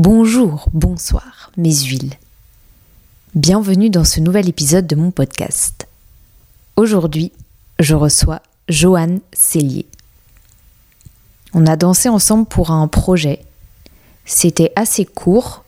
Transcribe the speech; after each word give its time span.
Bonjour, 0.00 0.68
bonsoir, 0.72 1.50
mes 1.56 1.74
huiles. 1.74 2.14
Bienvenue 3.34 3.90
dans 3.90 4.04
ce 4.04 4.20
nouvel 4.20 4.48
épisode 4.48 4.86
de 4.86 4.94
mon 4.94 5.10
podcast. 5.10 5.88
Aujourd'hui, 6.76 7.32
je 7.80 7.96
reçois 7.96 8.40
Joanne 8.68 9.18
Cellier. 9.32 9.86
On 11.52 11.66
a 11.66 11.74
dansé 11.74 12.08
ensemble 12.08 12.46
pour 12.46 12.70
un 12.70 12.86
projet. 12.86 13.44
C'était 14.24 14.72
assez 14.76 15.04
court, 15.04 15.64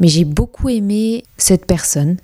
mais 0.00 0.08
j'ai 0.08 0.24
beaucoup 0.24 0.68
aimé 0.68 1.22
cette 1.36 1.64
personne. 1.64 2.16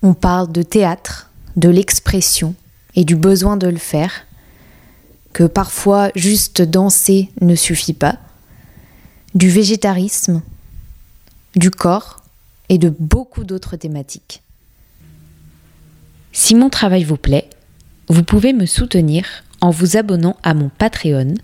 On 0.00 0.14
parle 0.14 0.50
de 0.50 0.62
théâtre, 0.62 1.30
de 1.56 1.68
l'expression 1.68 2.54
et 2.94 3.04
du 3.04 3.16
besoin 3.16 3.58
de 3.58 3.68
le 3.68 3.76
faire, 3.76 4.12
que 5.34 5.44
parfois 5.44 6.08
juste 6.14 6.62
danser 6.62 7.30
ne 7.42 7.54
suffit 7.54 7.92
pas, 7.92 8.18
du 9.38 9.50
végétarisme, 9.50 10.42
du 11.54 11.70
corps 11.70 12.24
et 12.68 12.76
de 12.76 12.92
beaucoup 12.98 13.44
d'autres 13.44 13.76
thématiques. 13.76 14.42
Si 16.32 16.56
mon 16.56 16.70
travail 16.70 17.04
vous 17.04 17.16
plaît, 17.16 17.48
vous 18.08 18.24
pouvez 18.24 18.52
me 18.52 18.66
soutenir 18.66 19.24
en 19.60 19.70
vous 19.70 19.96
abonnant 19.96 20.36
à 20.42 20.54
mon 20.54 20.70
Patreon, 20.70 21.34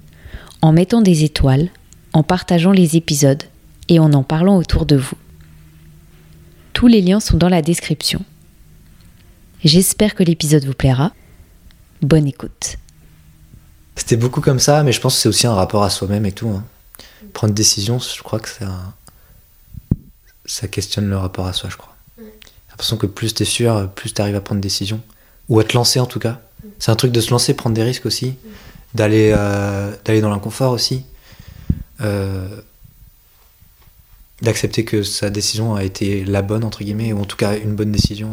en 0.61 0.73
mettant 0.73 1.03
des 1.03 1.23
étoiles, 1.23 1.69
en 2.13 2.25
partageant 2.25 2.73
les 2.73 2.97
épisodes 2.97 3.45
et 3.89 4.01
en 4.01 4.13
en 4.13 4.25
parlant 4.25 4.57
autour 4.57 4.87
de 4.87 4.97
vous. 4.97 5.17
Tous 6.73 6.89
les 6.89 7.01
liens 7.01 7.21
sont 7.21 7.37
dans 7.37 7.49
la 7.49 7.63
description. 7.63 8.25
J'espère 9.63 10.17
que 10.17 10.25
l'épisode 10.25 10.65
vous 10.65 10.75
plaira. 10.75 11.13
Bonne 12.03 12.27
écoute. 12.27 12.77
C'était 13.95 14.17
beaucoup 14.17 14.41
comme 14.41 14.59
ça, 14.59 14.83
mais 14.83 14.91
je 14.91 15.01
pense 15.01 15.15
que 15.15 15.21
c'est 15.21 15.29
aussi 15.29 15.47
un 15.47 15.55
rapport 15.55 15.85
à 15.85 15.91
soi-même 15.91 16.27
et 16.27 16.33
tout. 16.33 16.49
hein. 16.49 16.65
Prendre 17.33 17.55
décision, 17.55 17.99
je 17.99 18.23
crois 18.23 18.41
que 18.41 18.49
un... 18.65 18.93
ça 20.47 20.69
questionne 20.69 21.09
le 21.09 21.17
rapport 21.17 21.47
à 21.47 21.53
soi, 21.53 21.71
je 21.71 21.77
crois. 21.77 21.95
J'ai 22.19 22.25
l'impression 22.71 22.97
que 22.97 23.07
plus 23.07 23.35
t'es 23.35 23.45
sûr, 23.45 23.89
plus 23.95 24.13
t'arrives 24.13 24.37
à 24.37 24.41
prendre 24.41 24.61
des 24.61 24.69
décisions. 24.69 25.01
Ou 25.49 25.61
à 25.61 25.65
te 25.65 25.75
lancer 25.75 26.01
en 26.01 26.07
tout 26.07 26.19
cas. 26.19 26.41
C'est 26.79 26.91
un 26.91 26.97
truc 26.97 27.13
de 27.13 27.21
se 27.21 27.31
lancer, 27.31 27.55
prendre 27.55 27.75
des 27.75 27.83
risques 27.83 28.07
aussi. 28.07 28.35
D'aller 28.95 29.33
euh, 29.37 29.95
d'aller 30.05 30.21
dans 30.21 30.31
l'inconfort 30.31 30.73
aussi. 30.73 31.05
Euh, 32.01 32.49
D'accepter 34.43 34.85
que 34.85 35.03
sa 35.03 35.31
décision 35.31 35.75
a 35.75 35.85
été 35.85 36.25
la 36.25 36.43
bonne, 36.43 36.65
entre 36.65 36.83
guillemets, 36.83 37.13
ou 37.13 37.21
en 37.21 37.25
tout 37.25 37.37
cas 37.37 37.57
une 37.57 37.77
bonne 37.77 37.93
décision. 37.93 38.31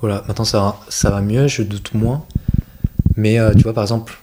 Voilà, 0.00 0.24
maintenant 0.26 0.44
ça 0.44 0.58
va, 0.58 0.80
ça 0.88 1.10
va 1.10 1.22
mieux, 1.22 1.46
je 1.48 1.62
doute 1.62 1.94
moins. 1.94 2.26
Mais 3.16 3.38
euh, 3.38 3.54
tu 3.54 3.62
vois, 3.62 3.72
par 3.72 3.84
exemple, 3.84 4.18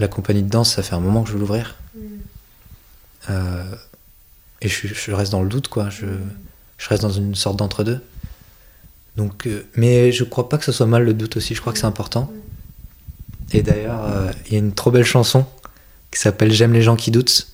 la 0.00 0.08
compagnie 0.08 0.42
de 0.42 0.48
danse, 0.48 0.74
ça 0.74 0.82
fait 0.82 0.94
un 0.94 1.00
moment 1.00 1.22
que 1.22 1.28
je 1.28 1.34
veux 1.34 1.40
l'ouvrir. 1.40 1.76
Euh, 3.28 3.64
et 4.60 4.68
je, 4.68 4.88
je 4.88 5.12
reste 5.12 5.32
dans 5.32 5.42
le 5.42 5.48
doute, 5.48 5.68
quoi. 5.68 5.90
Je, 5.90 6.06
je 6.78 6.88
reste 6.88 7.02
dans 7.02 7.12
une 7.12 7.34
sorte 7.34 7.56
d'entre-deux. 7.56 8.00
Donc, 9.16 9.46
euh, 9.46 9.66
mais 9.76 10.12
je 10.12 10.24
crois 10.24 10.48
pas 10.48 10.58
que 10.58 10.64
ce 10.64 10.72
soit 10.72 10.86
mal 10.86 11.04
le 11.04 11.12
doute 11.14 11.36
aussi, 11.36 11.54
je 11.54 11.60
crois 11.60 11.72
que 11.72 11.78
c'est 11.78 11.86
important. 11.86 12.32
Et 13.52 13.62
d'ailleurs, 13.62 14.04
euh, 14.04 14.32
il 14.46 14.52
y 14.52 14.56
a 14.56 14.58
une 14.58 14.72
trop 14.72 14.90
belle 14.90 15.04
chanson 15.04 15.44
qui 16.10 16.18
s'appelle 16.18 16.52
J'aime 16.52 16.72
les 16.72 16.82
gens 16.82 16.96
qui 16.96 17.10
doutent, 17.10 17.48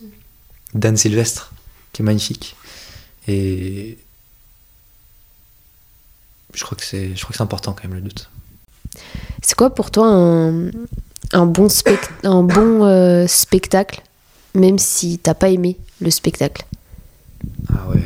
d'Anne 0.74 0.96
Sylvestre, 0.96 1.52
qui 1.92 2.02
est 2.02 2.04
magnifique. 2.04 2.54
Et 3.26 3.98
je 6.54 6.64
crois 6.64 6.76
que 6.76 6.84
c'est, 6.84 7.16
je 7.16 7.20
crois 7.22 7.30
que 7.30 7.36
c'est 7.36 7.42
important 7.42 7.72
quand 7.72 7.88
même 7.88 7.94
le 7.94 8.02
doute. 8.02 8.30
C'est 9.42 9.56
quoi 9.56 9.74
pour 9.74 9.90
toi 9.90 10.06
un, 10.06 10.70
un 11.32 11.46
bon, 11.46 11.68
spect- 11.68 12.10
un 12.24 12.42
bon 12.42 12.84
euh, 12.84 13.26
spectacle, 13.26 14.02
même 14.54 14.78
si 14.78 15.18
t'as 15.18 15.34
pas 15.34 15.48
aimé 15.48 15.76
le 16.00 16.10
spectacle 16.10 16.64
Ah 17.72 17.88
ouais. 17.88 18.02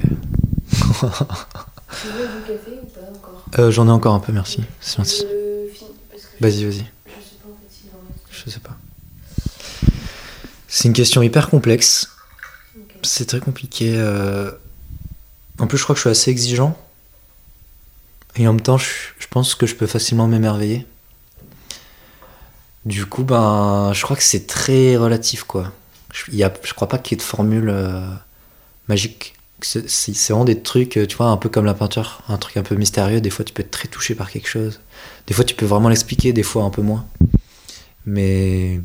Euh, 3.58 3.70
J'en 3.70 3.88
ai 3.88 3.90
encore 3.90 4.14
un 4.14 4.20
peu, 4.20 4.32
merci. 4.32 4.62
C'est 4.80 4.96
gentil. 4.98 5.24
Vas-y, 6.40 6.64
vas-y. 6.64 6.84
Je 8.30 8.50
sais 8.50 8.60
pas. 8.60 8.76
C'est 10.68 10.88
une 10.88 10.94
question 10.94 11.22
hyper 11.22 11.50
complexe. 11.50 12.08
C'est 13.02 13.26
très 13.26 13.40
compliqué. 13.40 13.94
euh. 13.96 14.50
En 15.58 15.66
plus, 15.66 15.78
je 15.78 15.82
crois 15.82 15.94
que 15.94 15.98
je 15.98 16.02
suis 16.02 16.10
assez 16.10 16.30
exigeant. 16.30 16.76
Et 18.36 18.46
en 18.46 18.52
même 18.52 18.62
temps, 18.62 18.78
je, 18.78 18.88
je 19.18 19.26
pense 19.28 19.54
que 19.54 19.66
je 19.66 19.74
peux 19.74 19.86
facilement 19.86 20.26
m'émerveiller. 20.28 20.86
Du 22.84 23.04
coup, 23.06 23.24
ben, 23.24 23.92
je 23.94 24.02
crois 24.02 24.16
que 24.16 24.22
c'est 24.22 24.46
très 24.46 24.96
relatif, 24.96 25.44
quoi. 25.44 25.72
Je, 26.12 26.30
y 26.32 26.42
a, 26.42 26.52
je 26.64 26.72
crois 26.74 26.88
pas 26.88 26.98
qu'il 26.98 27.16
y 27.16 27.20
ait 27.20 27.22
de 27.22 27.26
formule 27.26 27.68
euh, 27.68 28.00
magique. 28.88 29.34
C'est 29.62 29.88
c'est- 29.90 30.14
c'est 30.14 30.32
vraiment 30.32 30.46
des 30.46 30.60
trucs, 30.62 30.96
euh, 30.96 31.06
tu 31.06 31.16
vois, 31.16 31.26
un 31.26 31.36
peu 31.36 31.48
comme 31.50 31.66
la 31.66 31.74
peinture, 31.74 32.22
un 32.28 32.38
truc 32.38 32.56
un 32.56 32.62
peu 32.62 32.74
mystérieux. 32.76 33.20
Des 33.20 33.28
fois, 33.30 33.44
tu 33.44 33.52
peux 33.52 33.60
être 33.62 33.70
très 33.70 33.88
touché 33.88 34.14
par 34.14 34.30
quelque 34.30 34.48
chose. 34.48 34.80
Des 35.26 35.34
fois, 35.34 35.44
tu 35.44 35.54
peux 35.54 35.66
vraiment 35.66 35.90
l'expliquer, 35.90 36.32
des 36.32 36.42
fois, 36.42 36.64
un 36.64 36.70
peu 36.70 36.82
moins. 36.82 37.04
Mais. 38.06 38.80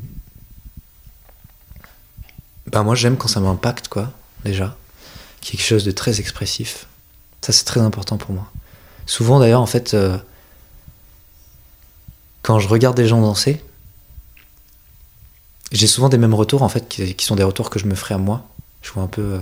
Ben, 2.68 2.84
moi, 2.84 2.96
j'aime 2.96 3.16
quand 3.18 3.28
ça 3.30 3.40
m'impacte, 3.40 3.88
quoi, 3.88 4.12
déjà. 4.44 4.76
Quelque 5.42 5.62
chose 5.64 5.86
de 5.86 5.92
très 5.92 6.20
expressif. 6.20 6.88
Ça, 7.42 7.54
c'est 7.54 7.64
très 7.66 7.80
important 7.80 8.18
pour 8.18 8.32
moi. 8.34 8.52
Souvent, 9.06 9.40
d'ailleurs, 9.40 9.62
en 9.62 9.68
fait, 9.68 9.94
euh, 9.94 10.18
quand 12.42 12.60
je 12.60 12.68
regarde 12.68 12.98
des 12.98 13.08
gens 13.08 13.22
danser, 13.22 13.64
j'ai 15.72 15.88
souvent 15.88 16.10
des 16.10 16.18
mêmes 16.18 16.34
retours, 16.34 16.62
en 16.62 16.70
fait, 16.70 16.88
qui, 16.88 17.16
qui 17.16 17.26
sont 17.26 17.36
des 17.36 17.44
retours 17.44 17.70
que 17.70 17.80
je 17.80 17.86
me 17.86 17.96
ferais 17.96 18.16
à 18.16 18.20
moi. 18.20 18.48
Je 18.82 18.92
vois 18.92 19.04
un 19.04 19.08
peu. 19.08 19.22
euh, 19.22 19.40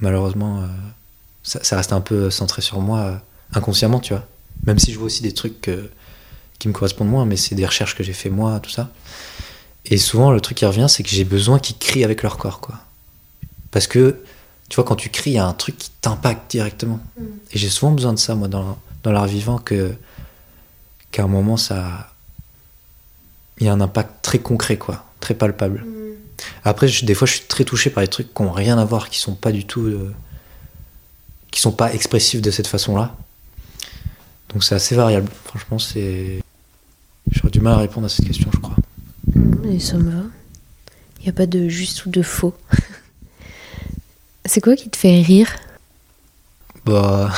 malheureusement, 0.00 0.60
euh, 0.60 0.66
ça, 1.42 1.62
ça 1.62 1.76
reste 1.76 1.92
un 1.92 2.00
peu 2.00 2.30
centré 2.30 2.62
sur 2.62 2.80
moi 2.80 2.98
euh, 3.00 3.16
inconsciemment, 3.54 4.00
tu 4.00 4.12
vois. 4.14 4.26
Même 4.66 4.78
si 4.78 4.92
je 4.92 4.98
vois 4.98 5.06
aussi 5.06 5.22
des 5.22 5.32
trucs 5.32 5.70
qui 6.58 6.68
me 6.68 6.72
correspondent 6.72 7.08
moins, 7.08 7.24
mais 7.24 7.36
c'est 7.36 7.54
des 7.54 7.64
recherches 7.64 7.96
que 7.96 8.02
j'ai 8.02 8.12
fait 8.12 8.30
moi, 8.30 8.60
tout 8.60 8.70
ça. 8.70 8.90
Et 9.86 9.96
souvent, 9.96 10.30
le 10.30 10.40
truc 10.40 10.58
qui 10.58 10.66
revient, 10.66 10.86
c'est 10.88 11.02
que 11.02 11.08
j'ai 11.08 11.24
besoin 11.24 11.58
qu'ils 11.58 11.78
crient 11.78 12.04
avec 12.04 12.22
leur 12.22 12.36
corps, 12.36 12.60
quoi. 12.60 12.74
Parce 13.70 13.86
que, 13.86 14.20
tu 14.68 14.76
vois, 14.76 14.84
quand 14.84 14.96
tu 14.96 15.08
cries, 15.08 15.30
il 15.30 15.34
y 15.34 15.38
a 15.38 15.46
un 15.46 15.54
truc 15.54 15.78
qui 15.78 15.90
t'impacte 16.02 16.50
directement. 16.50 17.00
Et 17.52 17.58
j'ai 17.58 17.70
souvent 17.70 17.92
besoin 17.92 18.12
de 18.12 18.18
ça, 18.18 18.34
moi, 18.34 18.48
dans, 18.48 18.78
dans 19.02 19.12
l'art 19.12 19.26
vivant, 19.26 19.58
que 19.58 19.94
qu'à 21.10 21.24
un 21.24 21.28
moment, 21.28 21.56
ça. 21.56 22.09
Il 23.60 23.66
y 23.66 23.68
a 23.68 23.72
un 23.72 23.80
impact 23.80 24.22
très 24.22 24.38
concret, 24.38 24.76
quoi, 24.78 25.04
très 25.20 25.34
palpable. 25.34 25.84
Après, 26.64 26.88
je- 26.88 27.04
des 27.04 27.14
fois, 27.14 27.26
je 27.26 27.34
suis 27.34 27.44
très 27.46 27.64
touché 27.64 27.90
par 27.90 28.02
des 28.02 28.08
trucs 28.08 28.32
qui 28.32 28.42
n'ont 28.42 28.50
rien 28.52 28.78
à 28.78 28.84
voir, 28.84 29.10
qui 29.10 29.18
sont 29.18 29.34
pas 29.34 29.52
du 29.52 29.64
tout. 29.66 29.82
euh, 29.86 30.14
qui 31.50 31.60
sont 31.60 31.72
pas 31.72 31.92
expressifs 31.92 32.40
de 32.40 32.50
cette 32.52 32.68
façon-là. 32.68 33.16
Donc 34.50 34.62
c'est 34.62 34.76
assez 34.76 34.94
variable. 34.94 35.28
Franchement, 35.46 35.80
c'est. 35.80 36.40
J'aurais 37.32 37.50
du 37.50 37.60
mal 37.60 37.74
à 37.74 37.78
répondre 37.78 38.06
à 38.06 38.08
cette 38.08 38.24
question, 38.26 38.48
je 38.54 38.58
crois. 38.60 38.76
Et 39.68 39.80
ça 39.80 39.96
me 39.96 40.10
va. 40.10 40.22
Il 41.18 41.24
n'y 41.24 41.28
a 41.28 41.32
pas 41.32 41.46
de 41.46 41.68
juste 41.68 42.06
ou 42.06 42.10
de 42.10 42.22
faux. 42.22 42.54
C'est 44.46 44.60
quoi 44.60 44.74
qui 44.76 44.88
te 44.88 44.96
fait 44.96 45.20
rire? 45.22 45.48
Bah. 46.84 47.32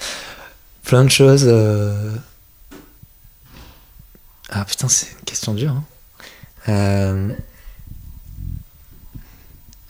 plein 0.84 1.04
de 1.04 1.10
choses. 1.10 1.44
euh. 1.46 2.12
Ah 4.50 4.64
putain, 4.64 4.88
c'est 4.88 5.10
une 5.10 5.24
question 5.24 5.54
dure. 5.54 5.72
hein. 5.72 5.84
Euh, 6.68 7.32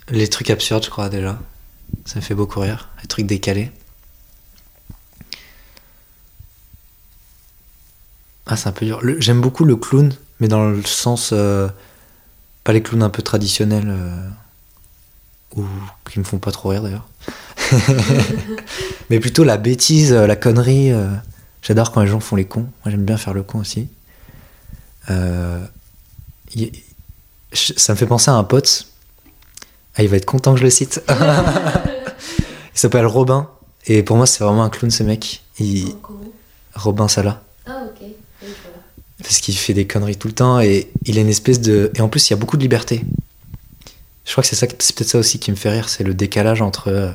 Les 0.08 0.28
trucs 0.28 0.50
absurdes, 0.50 0.84
je 0.84 0.90
crois, 0.90 1.08
déjà. 1.08 1.38
Ça 2.04 2.16
me 2.16 2.20
fait 2.20 2.34
beaucoup 2.34 2.60
rire. 2.60 2.88
Les 3.02 3.08
trucs 3.08 3.26
décalés. 3.26 3.70
Ah, 8.46 8.56
c'est 8.56 8.68
un 8.68 8.72
peu 8.72 8.86
dur. 8.86 9.00
J'aime 9.18 9.40
beaucoup 9.40 9.64
le 9.64 9.76
clown, 9.76 10.14
mais 10.40 10.48
dans 10.48 10.68
le 10.68 10.82
sens. 10.84 11.30
euh, 11.32 11.68
Pas 12.64 12.72
les 12.72 12.82
clowns 12.82 13.02
un 13.02 13.10
peu 13.10 13.22
traditionnels. 13.22 13.88
euh, 13.88 14.28
Ou 15.56 15.64
qui 16.10 16.18
me 16.18 16.24
font 16.24 16.38
pas 16.38 16.52
trop 16.52 16.68
rire 16.70 16.82
d'ailleurs. 16.82 17.08
mais 19.10 19.18
plutôt 19.20 19.42
la 19.44 19.56
bêtise, 19.56 20.12
la 20.12 20.36
connerie. 20.36 20.92
J'adore 21.62 21.90
quand 21.92 22.00
les 22.02 22.08
gens 22.08 22.20
font 22.20 22.36
les 22.36 22.44
cons. 22.46 22.68
Moi, 22.84 22.90
j'aime 22.92 23.04
bien 23.04 23.16
faire 23.16 23.34
le 23.34 23.42
con 23.42 23.58
aussi. 23.58 23.88
Euh, 25.10 25.64
Ça 27.52 27.92
me 27.92 27.98
fait 27.98 28.06
penser 28.06 28.30
à 28.30 28.34
un 28.34 28.44
pote. 28.44 28.86
Ah, 29.94 30.02
il 30.02 30.08
va 30.08 30.16
être 30.16 30.26
content 30.26 30.52
que 30.52 30.58
je 30.58 30.64
le 30.64 30.70
cite. 30.70 31.02
il 31.08 32.78
s'appelle 32.78 33.06
Robin. 33.06 33.48
Et 33.86 34.02
pour 34.02 34.16
moi, 34.16 34.26
c'est 34.26 34.42
vraiment 34.42 34.64
un 34.64 34.70
clown, 34.70 34.90
ce 34.90 35.02
mec. 35.02 35.42
Il... 35.58 35.94
Robin 36.74 37.08
Sala. 37.08 37.42
Ah, 37.66 37.84
ok. 37.86 38.08
Parce 39.22 39.40
qu'il 39.40 39.56
fait 39.56 39.74
des 39.74 39.86
conneries 39.86 40.16
tout 40.16 40.28
le 40.28 40.34
temps. 40.34 40.60
Et 40.60 40.90
il 41.04 41.18
a 41.18 41.20
une 41.20 41.28
espèce 41.28 41.60
de. 41.60 41.90
Et 41.94 42.00
en 42.00 42.08
plus, 42.08 42.28
il 42.28 42.32
y 42.32 42.34
a 42.34 42.36
beaucoup 42.36 42.56
de 42.56 42.62
liberté. 42.62 43.02
Je 44.24 44.32
crois 44.32 44.42
que 44.42 44.48
c'est 44.48 44.56
ça, 44.56 44.66
c'est 44.78 44.94
peut-être 44.94 45.08
ça 45.08 45.18
aussi 45.18 45.38
qui 45.38 45.50
me 45.50 45.56
fait 45.56 45.70
rire. 45.70 45.88
C'est 45.88 46.04
le 46.04 46.12
décalage 46.12 46.60
entre 46.60 46.88
euh, 46.88 47.10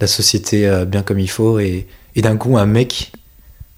la 0.00 0.06
société 0.06 0.66
euh, 0.66 0.84
bien 0.84 1.02
comme 1.02 1.18
il 1.18 1.28
faut 1.28 1.58
et, 1.58 1.88
et 2.14 2.22
d'un 2.22 2.36
coup, 2.36 2.56
un 2.56 2.66
mec 2.66 3.12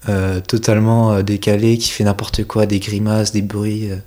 totalement 0.05 1.13
euh, 1.13 1.21
décalé 1.21 1.77
qui 1.77 1.89
fait 1.89 2.03
n'importe 2.03 2.43
quoi, 2.45 2.65
des 2.65 2.79
grimaces, 2.79 3.31
des 3.31 3.41
bruits, 3.41 3.91
euh, 3.91 3.97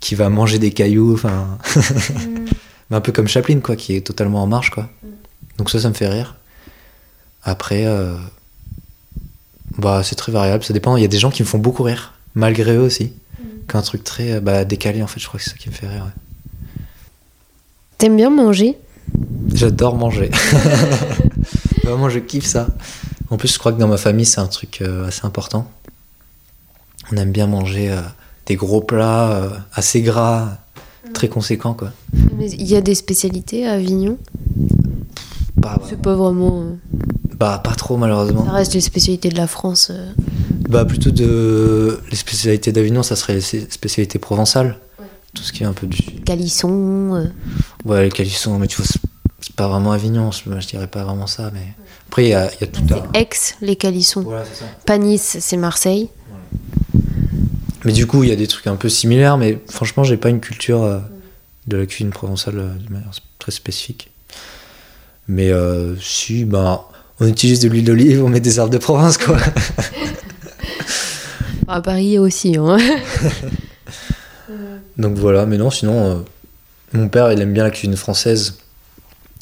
qui 0.00 0.14
va 0.14 0.28
manger 0.28 0.58
des 0.58 0.70
cailloux. 0.72 1.14
Enfin. 1.14 1.58
Mais 2.90 2.96
un 2.96 3.00
peu 3.00 3.12
comme 3.12 3.26
Chaplin, 3.26 3.58
quoi, 3.60 3.74
qui 3.74 3.96
est 3.96 4.00
totalement 4.00 4.42
en 4.42 4.46
marge, 4.46 4.70
quoi. 4.70 4.88
Donc 5.58 5.70
ça, 5.70 5.80
ça 5.80 5.88
me 5.88 5.94
fait 5.94 6.08
rire. 6.08 6.36
Après, 7.42 7.84
euh, 7.86 8.16
bah, 9.78 10.02
c'est 10.04 10.14
très 10.14 10.30
variable, 10.30 10.62
ça 10.62 10.72
dépend. 10.72 10.96
Il 10.96 11.02
y 11.02 11.04
a 11.04 11.08
des 11.08 11.18
gens 11.18 11.30
qui 11.30 11.42
me 11.42 11.48
font 11.48 11.58
beaucoup 11.58 11.82
rire, 11.82 12.14
malgré 12.34 12.76
eux 12.76 12.82
aussi. 12.82 13.12
Qu'un 13.66 13.82
truc 13.82 14.04
très 14.04 14.40
bah, 14.40 14.64
décalé, 14.64 15.02
en 15.02 15.08
fait, 15.08 15.18
je 15.18 15.26
crois 15.26 15.38
que 15.38 15.44
c'est 15.44 15.50
ça 15.50 15.56
qui 15.56 15.68
me 15.68 15.74
fait 15.74 15.88
rire. 15.88 16.04
ouais. 16.04 16.22
T'aimes 17.98 18.16
bien 18.16 18.30
manger? 18.30 18.76
J'adore 19.54 19.96
manger. 19.96 20.30
Vraiment, 21.84 22.08
je 22.08 22.18
kiffe 22.18 22.46
ça. 22.46 22.68
En 23.30 23.36
plus, 23.36 23.52
je 23.52 23.58
crois 23.58 23.72
que 23.72 23.78
dans 23.78 23.88
ma 23.88 23.96
famille, 23.96 24.24
c'est 24.26 24.40
un 24.40 24.46
truc 24.46 24.78
euh, 24.82 25.08
assez 25.08 25.24
important. 25.24 25.70
On 27.12 27.16
aime 27.16 27.32
bien 27.32 27.46
manger 27.46 27.90
euh, 27.90 28.00
des 28.46 28.56
gros 28.56 28.80
plats 28.80 29.30
euh, 29.32 29.48
assez 29.72 30.02
gras, 30.02 30.58
très 31.14 31.28
conséquents, 31.28 31.74
quoi. 31.74 31.92
Mais 32.36 32.50
Il 32.50 32.66
y 32.66 32.76
a 32.76 32.80
des 32.80 32.94
spécialités 32.94 33.66
à 33.66 33.72
Avignon? 33.72 34.18
Pas, 35.60 35.80
C'est 35.88 36.00
pas 36.00 36.14
vraiment. 36.14 36.64
bah, 37.38 37.60
pas 37.62 37.74
trop, 37.74 37.96
malheureusement. 37.96 38.44
Ça 38.44 38.52
reste 38.52 38.72
des 38.72 38.80
spécialités 38.80 39.28
de 39.28 39.36
la 39.36 39.46
France. 39.46 39.90
Bah, 40.68 40.84
plutôt 40.84 41.10
de. 41.10 42.00
Les 42.10 42.16
spécialités 42.16 42.72
d'Avignon, 42.72 43.02
ça 43.02 43.16
serait 43.16 43.34
les 43.34 43.40
spé- 43.40 43.66
spécialités 43.70 44.18
provençales. 44.18 44.78
Tout 45.34 45.42
ce 45.42 45.52
qui 45.52 45.62
est 45.62 45.66
un 45.66 45.72
peu 45.72 45.86
du. 45.86 46.02
Calisson. 46.24 47.14
euh. 47.14 47.26
Ouais, 47.84 48.04
les 48.04 48.10
calissons, 48.10 48.58
mais 48.58 48.66
tu 48.68 48.76
vois, 48.82 48.86
c'est- 49.46 49.54
pas 49.56 49.68
vraiment 49.68 49.92
Avignon, 49.92 50.30
je 50.32 50.42
je 50.60 50.66
dirais 50.66 50.86
pas 50.86 51.04
vraiment 51.04 51.26
ça, 51.26 51.50
mais. 51.52 51.66
Après, 52.08 52.24
il 52.24 52.28
y 52.30 52.34
a, 52.34 52.50
il 52.54 52.60
y 52.60 52.64
a 52.64 52.66
tout. 52.66 52.82
C'est 52.88 53.20
Aix, 53.20 53.28
les 53.60 53.76
Calissons. 53.76 54.22
Voilà, 54.22 54.44
Nice, 54.98 55.36
c'est 55.40 55.56
Marseille. 55.56 56.08
Mais 57.84 57.92
du 57.92 58.06
coup, 58.06 58.24
il 58.24 58.30
y 58.30 58.32
a 58.32 58.36
des 58.36 58.46
trucs 58.48 58.66
un 58.66 58.76
peu 58.76 58.88
similaires, 58.88 59.36
mais 59.38 59.60
franchement, 59.70 60.02
j'ai 60.02 60.16
pas 60.16 60.28
une 60.28 60.40
culture 60.40 60.82
euh, 60.82 60.98
de 61.68 61.76
la 61.76 61.86
cuisine 61.86 62.10
provençale 62.10 62.58
euh, 62.58 62.68
de 62.74 62.92
manière 62.92 63.10
très 63.38 63.52
spécifique. 63.52 64.10
Mais 65.28 65.50
euh, 65.50 65.94
si, 66.00 66.44
ben, 66.44 66.80
on 67.20 67.26
utilise 67.28 67.60
de 67.60 67.68
l'huile 67.68 67.84
d'olive, 67.84 68.24
on 68.24 68.28
met 68.28 68.40
des 68.40 68.58
herbes 68.58 68.72
de 68.72 68.78
province, 68.78 69.18
quoi. 69.18 69.36
À 71.68 71.80
Paris 71.80 72.18
aussi. 72.18 72.56
Hein. 72.56 72.76
Donc 74.96 75.16
voilà, 75.16 75.46
mais 75.46 75.58
non, 75.58 75.70
sinon, 75.70 76.24
mon 76.92 77.08
père, 77.08 77.32
il 77.32 77.40
aime 77.40 77.52
bien 77.52 77.64
la 77.64 77.70
cuisine 77.70 77.96
française 77.96 78.58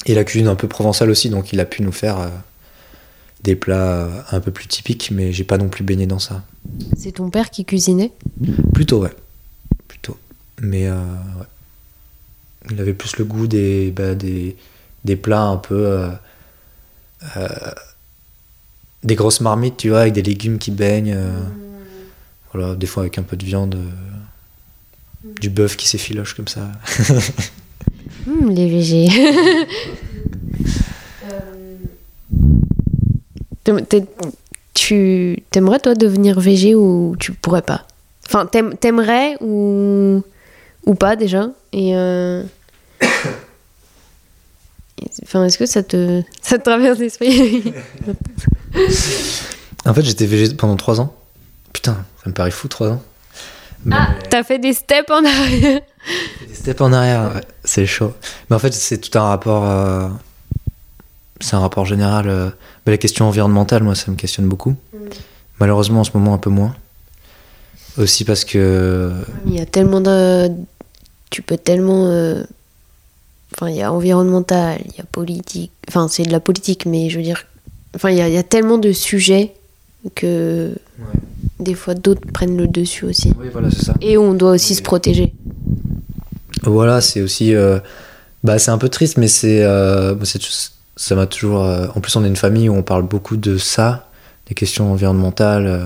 et 0.05 0.13
la 0.13 0.23
cuisine 0.23 0.47
un 0.47 0.55
peu 0.55 0.67
provençale 0.67 1.09
aussi, 1.09 1.29
donc 1.29 1.51
il 1.53 1.59
a 1.59 1.65
pu 1.65 1.81
nous 1.81 1.91
faire 1.91 2.19
euh, 2.19 2.29
des 3.43 3.55
plats 3.55 4.01
euh, 4.05 4.21
un 4.31 4.39
peu 4.39 4.51
plus 4.51 4.67
typiques, 4.67 5.09
mais 5.11 5.31
j'ai 5.33 5.43
pas 5.43 5.57
non 5.57 5.67
plus 5.69 5.83
baigné 5.83 6.05
dans 6.07 6.19
ça. 6.19 6.43
C'est 6.97 7.13
ton 7.13 7.29
père 7.29 7.49
qui 7.49 7.65
cuisinait? 7.65 8.11
Plutôt, 8.73 9.01
ouais. 9.03 9.13
Plutôt. 9.87 10.17
Mais 10.61 10.87
euh, 10.87 10.95
ouais. 10.95 11.45
Il 12.71 12.79
avait 12.81 12.93
plus 12.93 13.17
le 13.17 13.25
goût 13.25 13.45
des, 13.47 13.91
bah, 13.91 14.15
des, 14.15 14.55
des 15.03 15.15
plats 15.15 15.43
un 15.43 15.57
peu. 15.57 16.09
euh, 17.37 17.49
des 19.03 19.15
grosses 19.15 19.41
marmites, 19.41 19.77
tu 19.77 19.89
vois, 19.89 20.01
avec 20.01 20.13
des 20.13 20.23
légumes 20.23 20.57
qui 20.57 20.71
baignent. 20.71 21.13
euh, 21.15 21.39
voilà, 22.53 22.73
des 22.75 22.87
fois 22.87 23.03
avec 23.03 23.17
un 23.19 23.23
peu 23.23 23.37
de 23.37 23.45
viande. 23.45 23.75
euh, 23.75 23.89
du 25.41 25.49
bœuf 25.49 25.75
qui 25.75 25.87
s'effiloche 25.87 26.35
comme 26.35 26.47
ça. 26.47 26.71
Hum, 28.27 28.49
Les 28.49 28.67
VG. 28.67 29.07
T'es- 33.63 34.05
tu 34.73 35.43
t'aimerais 35.51 35.79
toi 35.79 35.95
devenir 35.95 36.39
VG 36.39 36.75
ou 36.75 37.15
tu 37.19 37.31
pourrais 37.33 37.61
pas? 37.61 37.85
Enfin, 38.27 38.45
t'aimes- 38.45 38.75
t'aimerais 38.77 39.35
ou 39.41 40.21
ou 40.85 40.93
pas 40.95 41.15
déjà? 41.15 41.49
Et 41.73 41.95
euh, 41.95 42.43
enfin, 45.23 45.45
est-ce 45.45 45.57
que 45.57 45.65
ça 45.65 45.81
te 45.83 46.21
ça 46.41 46.57
te 46.57 46.63
traverse 46.63 46.99
l'esprit? 46.99 47.73
En 49.87 49.93
fait, 49.93 50.01
j'étais 50.01 50.25
végé 50.25 50.51
pendant 50.55 50.75
3 50.77 50.99
ans. 50.99 51.13
Putain, 51.71 51.93
ça 52.23 52.27
me 52.29 52.33
paraît 52.33 52.49
fou, 52.49 52.67
3 52.67 52.89
ans. 52.89 53.03
Mais 53.85 53.95
Ah, 53.97 54.09
t'as 54.29 54.43
fait 54.43 54.59
des 54.59 54.73
steps 54.73 55.09
en 55.11 55.23
arrière. 55.23 55.81
des 56.47 56.53
steps 56.55 56.81
en 56.81 56.91
arrière, 56.91 57.31
ouais, 57.35 57.41
c'est 57.63 57.85
chaud. 57.85 58.13
Mais 58.49 58.55
en 58.55 58.59
fait, 58.59 58.73
c'est 58.73 58.97
tout 58.97 59.17
un 59.17 59.23
rapport. 59.23 59.63
euh, 59.65 60.07
c'est 61.39 61.55
un 61.55 61.59
rapport 61.59 61.85
général. 61.85 62.27
euh, 62.27 62.49
mais 62.85 62.91
la 62.93 62.97
question 62.97 63.27
environnementale, 63.27 63.83
moi, 63.83 63.95
ça 63.95 64.09
me 64.11 64.15
questionne 64.15 64.47
beaucoup. 64.47 64.75
Malheureusement, 65.59 66.01
en 66.01 66.03
ce 66.03 66.11
moment, 66.15 66.33
un 66.33 66.37
peu 66.39 66.49
moins. 66.49 66.75
Aussi 67.97 68.25
parce 68.25 68.43
que. 68.43 69.13
Il 69.45 69.53
y 69.55 69.61
a 69.61 69.65
tellement 69.65 70.01
de 70.01 70.49
tu 71.29 71.41
peux 71.41 71.57
tellement 71.57 72.05
euh, 72.07 72.43
enfin 73.53 73.69
il 73.69 73.75
y 73.77 73.81
a 73.81 73.91
environnemental, 73.91 74.79
il 74.85 74.95
y 74.97 75.01
a 75.01 75.03
politique, 75.05 75.71
enfin 75.87 76.07
c'est 76.07 76.23
de 76.23 76.31
la 76.31 76.39
politique 76.39 76.85
mais 76.85 77.09
je 77.09 77.17
veux 77.17 77.23
dire 77.23 77.45
enfin 77.95 78.09
il 78.11 78.17
y 78.17 78.21
a, 78.21 78.27
il 78.27 78.33
y 78.33 78.37
a 78.37 78.43
tellement 78.43 78.77
de 78.77 78.91
sujets 78.91 79.53
que 80.13 80.75
des 81.59 81.73
fois 81.73 81.93
d'autres 81.95 82.21
prennent 82.33 82.57
le 82.57 82.67
dessus 82.67 83.05
aussi. 83.05 83.33
Oui, 83.39 83.47
voilà, 83.51 83.71
c'est 83.71 83.83
ça. 83.85 83.95
Et 84.01 84.17
on 84.17 84.33
doit 84.33 84.51
aussi 84.51 84.75
se 84.75 84.81
protéger. 84.81 85.33
Voilà, 86.63 87.01
c'est 87.01 87.21
aussi. 87.21 87.55
euh, 87.55 87.79
bah, 88.43 88.59
c'est 88.59 88.71
un 88.71 88.77
peu 88.77 88.89
triste, 88.89 89.17
mais 89.17 89.27
c'est. 89.27 89.63
euh, 89.63 90.15
ça 90.95 91.15
m'a 91.15 91.25
toujours. 91.25 91.63
euh, 91.63 91.87
en 91.95 92.01
plus, 92.01 92.15
on 92.15 92.23
est 92.23 92.27
une 92.27 92.35
famille 92.35 92.69
où 92.69 92.73
on 92.75 92.83
parle 92.83 93.03
beaucoup 93.03 93.37
de 93.37 93.57
ça, 93.57 94.09
des 94.47 94.53
questions 94.55 94.91
environnementales, 94.91 95.67
euh, 95.67 95.85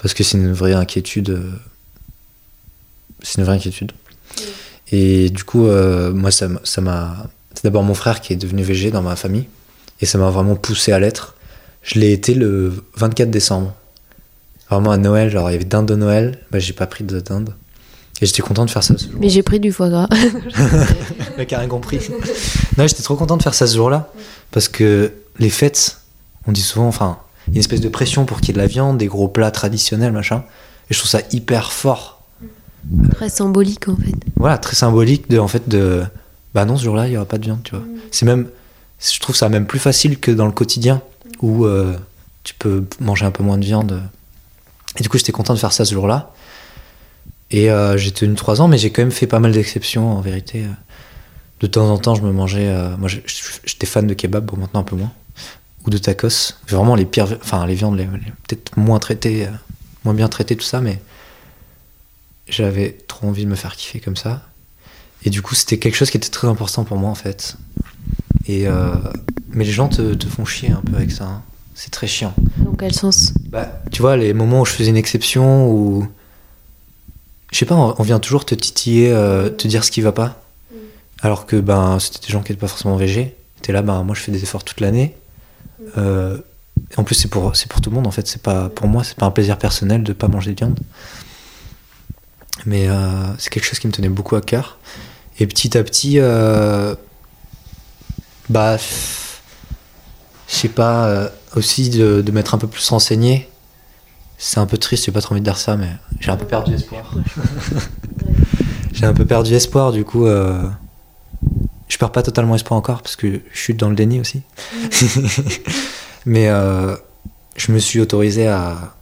parce 0.00 0.14
que 0.14 0.24
c'est 0.24 0.38
une 0.38 0.52
vraie 0.52 0.74
inquiétude. 0.74 1.30
euh, 1.30 1.50
c'est 3.22 3.38
une 3.38 3.44
vraie 3.44 3.56
inquiétude. 3.56 3.92
Et 4.90 5.30
du 5.30 5.44
coup, 5.44 5.66
euh, 5.66 6.12
moi, 6.12 6.30
ça 6.30 6.48
m'a. 6.80 7.16
C'est 7.54 7.64
d'abord 7.64 7.82
mon 7.82 7.94
frère 7.94 8.20
qui 8.20 8.32
est 8.32 8.36
devenu 8.36 8.62
VG 8.62 8.90
dans 8.90 9.02
ma 9.02 9.14
famille, 9.16 9.46
et 10.00 10.06
ça 10.06 10.18
m'a 10.18 10.30
vraiment 10.30 10.56
poussé 10.56 10.92
à 10.92 10.98
l'être. 10.98 11.36
Je 11.82 11.98
l'ai 11.98 12.12
été 12.12 12.34
le 12.34 12.72
24 12.96 13.30
décembre. 13.30 13.74
Vraiment 14.70 14.92
à 14.92 14.96
Noël, 14.96 15.30
genre 15.30 15.50
il 15.50 15.52
y 15.52 15.56
avait 15.56 15.64
dinde 15.64 15.86
de 15.86 15.94
Noël, 15.94 16.38
bah, 16.50 16.58
j'ai 16.58 16.72
pas 16.72 16.86
pris 16.86 17.04
de 17.04 17.20
dinde. 17.20 17.54
Et 18.20 18.26
j'étais 18.26 18.42
content 18.42 18.64
de 18.64 18.70
faire 18.70 18.84
ça 18.84 18.96
ce 18.96 19.06
jour. 19.08 19.18
Mais 19.20 19.28
j'ai 19.28 19.42
pris 19.42 19.58
du 19.58 19.72
foie 19.72 19.90
gras. 19.90 20.08
Mec 21.38 21.52
a 21.52 21.58
rien 21.58 21.68
compris. 21.68 21.98
non, 22.78 22.86
j'étais 22.86 23.02
trop 23.02 23.16
content 23.16 23.36
de 23.36 23.42
faire 23.42 23.54
ça 23.54 23.66
ce 23.66 23.74
jour-là. 23.74 24.12
Parce 24.52 24.68
que 24.68 25.12
les 25.40 25.50
fêtes, 25.50 25.98
on 26.46 26.52
dit 26.52 26.62
souvent, 26.62 26.86
enfin, 26.86 27.18
il 27.48 27.54
y 27.54 27.56
a 27.56 27.56
une 27.56 27.60
espèce 27.60 27.80
de 27.80 27.88
pression 27.88 28.24
pour 28.24 28.38
qu'il 28.38 28.48
y 28.48 28.50
ait 28.50 28.54
de 28.54 28.58
la 28.58 28.68
viande, 28.68 28.96
des 28.96 29.06
gros 29.06 29.26
plats 29.26 29.50
traditionnels, 29.50 30.12
machin. 30.12 30.44
Et 30.88 30.94
je 30.94 30.98
trouve 31.00 31.10
ça 31.10 31.20
hyper 31.32 31.72
fort. 31.72 32.22
Très 33.14 33.28
symbolique 33.28 33.88
en 33.88 33.96
fait. 33.96 34.14
Voilà, 34.36 34.58
très 34.58 34.76
symbolique 34.76 35.28
de, 35.28 35.38
en 35.38 35.48
fait, 35.48 35.68
de. 35.68 36.04
Bah 36.54 36.64
non, 36.64 36.76
ce 36.76 36.84
jour-là, 36.84 37.08
il 37.08 37.10
n'y 37.10 37.16
aura 37.16 37.26
pas 37.26 37.38
de 37.38 37.44
viande, 37.44 37.62
tu 37.64 37.74
vois. 37.74 37.84
C'est 38.12 38.26
même. 38.26 38.46
Je 39.00 39.18
trouve 39.18 39.34
ça 39.34 39.48
même 39.48 39.66
plus 39.66 39.80
facile 39.80 40.20
que 40.20 40.30
dans 40.30 40.46
le 40.46 40.52
quotidien, 40.52 41.02
où 41.42 41.66
euh, 41.66 41.96
tu 42.44 42.54
peux 42.54 42.84
manger 43.00 43.26
un 43.26 43.30
peu 43.30 43.42
moins 43.42 43.58
de 43.58 43.64
viande. 43.64 44.02
Et 44.98 45.02
du 45.02 45.08
coup, 45.08 45.18
j'étais 45.18 45.32
content 45.32 45.52
de 45.54 45.58
faire 45.58 45.72
ça 45.72 45.84
ce 45.84 45.92
jour-là. 45.92 46.32
Et 47.50 47.68
j'ai 47.96 48.12
tenu 48.12 48.34
trois 48.34 48.62
ans, 48.62 48.68
mais 48.68 48.78
j'ai 48.78 48.90
quand 48.90 49.02
même 49.02 49.10
fait 49.10 49.26
pas 49.26 49.38
mal 49.38 49.52
d'exceptions, 49.52 50.16
en 50.16 50.22
vérité. 50.22 50.64
De 51.62 51.68
temps 51.68 51.88
en 51.88 51.96
temps, 51.96 52.16
je 52.16 52.22
me 52.22 52.32
mangeais. 52.32 52.68
euh, 52.68 52.96
moi, 52.96 53.08
j'étais 53.08 53.86
fan 53.86 54.06
de 54.08 54.14
kebab, 54.14 54.44
bon, 54.44 54.56
maintenant 54.56 54.80
un 54.80 54.84
peu 54.84 54.96
moins. 54.96 55.12
Ou 55.86 55.90
de 55.90 55.98
tacos. 55.98 56.54
Vraiment 56.68 56.96
les 56.96 57.04
pires. 57.04 57.38
Enfin, 57.40 57.64
les 57.66 57.76
viandes, 57.76 57.96
peut-être 58.48 58.76
moins 58.76 58.98
traitées, 58.98 59.46
euh, 59.46 59.50
moins 60.04 60.12
bien 60.12 60.28
traitées, 60.28 60.56
tout 60.56 60.64
ça, 60.64 60.80
mais 60.80 61.00
j'avais 62.48 62.98
trop 63.06 63.28
envie 63.28 63.44
de 63.44 63.50
me 63.50 63.54
faire 63.54 63.76
kiffer 63.76 64.00
comme 64.00 64.16
ça. 64.16 64.42
Et 65.24 65.30
du 65.30 65.40
coup, 65.40 65.54
c'était 65.54 65.78
quelque 65.78 65.94
chose 65.94 66.10
qui 66.10 66.16
était 66.16 66.30
très 66.30 66.48
important 66.48 66.82
pour 66.82 66.96
moi, 66.96 67.10
en 67.10 67.14
fait. 67.14 67.56
Et 68.46 68.66
euh, 68.66 68.94
mais 69.50 69.64
les 69.64 69.70
gens 69.72 69.88
te, 69.88 70.14
te 70.14 70.26
font 70.26 70.44
chier 70.44 70.70
un 70.70 70.82
peu 70.82 70.96
avec 70.96 71.10
ça. 71.10 71.24
hein. 71.24 71.42
C'est 71.74 71.90
très 71.90 72.06
chiant. 72.06 72.34
Dans 72.58 72.72
quel 72.74 72.92
sens? 72.92 73.32
Bah, 73.48 73.80
tu 73.90 74.02
vois, 74.02 74.16
les 74.16 74.34
moments 74.34 74.60
où 74.60 74.64
je 74.64 74.72
faisais 74.72 74.90
une 74.90 74.96
exception, 74.96 75.70
où. 75.70 76.06
Je 77.50 77.58
sais 77.58 77.66
pas, 77.66 77.74
on 77.74 77.94
on 77.98 78.02
vient 78.02 78.18
toujours 78.18 78.44
te 78.44 78.54
titiller, 78.54 79.10
euh, 79.12 79.48
te 79.50 79.68
dire 79.68 79.84
ce 79.84 79.90
qui 79.90 80.00
va 80.00 80.12
pas. 80.12 80.42
Alors 81.22 81.46
que 81.46 81.56
ben, 81.56 81.98
c'était 81.98 82.26
des 82.26 82.32
gens 82.32 82.42
qui 82.42 82.50
n'étaient 82.52 82.60
pas 82.60 82.68
forcément 82.68 82.96
végés. 82.96 83.36
T'es 83.62 83.72
là, 83.72 83.82
ben, 83.82 84.02
moi 84.02 84.14
je 84.14 84.20
fais 84.20 84.32
des 84.32 84.42
efforts 84.42 84.64
toute 84.64 84.80
l'année. 84.80 85.14
Euh, 85.96 86.38
en 86.96 87.04
plus, 87.04 87.14
c'est 87.14 87.28
pour, 87.28 87.52
pour 87.68 87.80
tout 87.80 87.90
le 87.90 87.96
monde 87.96 88.06
en 88.06 88.10
fait. 88.10 88.26
C'est 88.26 88.42
pas, 88.42 88.68
pour 88.68 88.86
moi, 88.86 89.04
c'est 89.04 89.16
pas 89.16 89.26
un 89.26 89.30
plaisir 89.30 89.56
personnel 89.58 90.02
de 90.02 90.12
pas 90.12 90.28
manger 90.28 90.52
de 90.52 90.56
viande. 90.56 90.78
Mais 92.66 92.86
c'est 93.38 93.50
quelque 93.50 93.64
chose 93.64 93.78
qui 93.78 93.86
me 93.86 93.92
tenait 93.92 94.08
beaucoup 94.08 94.36
à 94.36 94.40
cœur. 94.40 94.78
Et 95.38 95.46
petit 95.46 95.76
à 95.76 95.82
petit, 95.82 96.18
bah, 98.48 98.76
je 98.76 100.54
sais 100.54 100.68
pas, 100.68 101.06
euh, 101.06 101.28
aussi 101.56 101.90
de, 101.90 102.22
de 102.22 102.32
m'être 102.32 102.54
un 102.54 102.58
peu 102.58 102.66
plus 102.66 102.88
renseigné. 102.88 103.48
C'est 104.38 104.58
un 104.58 104.66
peu 104.66 104.76
triste, 104.76 105.04
j'ai 105.06 105.12
pas 105.12 105.20
trop 105.20 105.32
envie 105.32 105.40
de 105.40 105.44
dire 105.46 105.58
ça, 105.58 105.76
mais 105.76 105.88
j'ai 106.20 106.30
un 106.30 106.36
peu 106.36 106.46
perdu 106.46 106.74
espoir. 106.74 107.14
j'ai 108.92 109.06
un 109.06 109.14
peu 109.14 109.24
perdu 109.24 109.54
espoir, 109.54 109.92
du 109.92 110.04
coup. 110.04 110.26
euh, 110.26 110.62
je 111.88 111.98
perds 111.98 112.10
pas 112.10 112.22
totalement 112.22 112.54
espoir 112.54 112.78
encore, 112.78 113.02
parce 113.02 113.16
que 113.16 113.40
je 113.52 113.58
suis 113.60 113.74
dans 113.74 113.88
le 113.88 113.94
déni 113.94 114.18
aussi. 114.18 114.42
mais 116.26 116.48
euh, 116.48 116.96
je 117.56 117.70
me 117.70 117.78
suis 117.78 118.00
autorisé 118.00 118.48
à, 118.48 118.94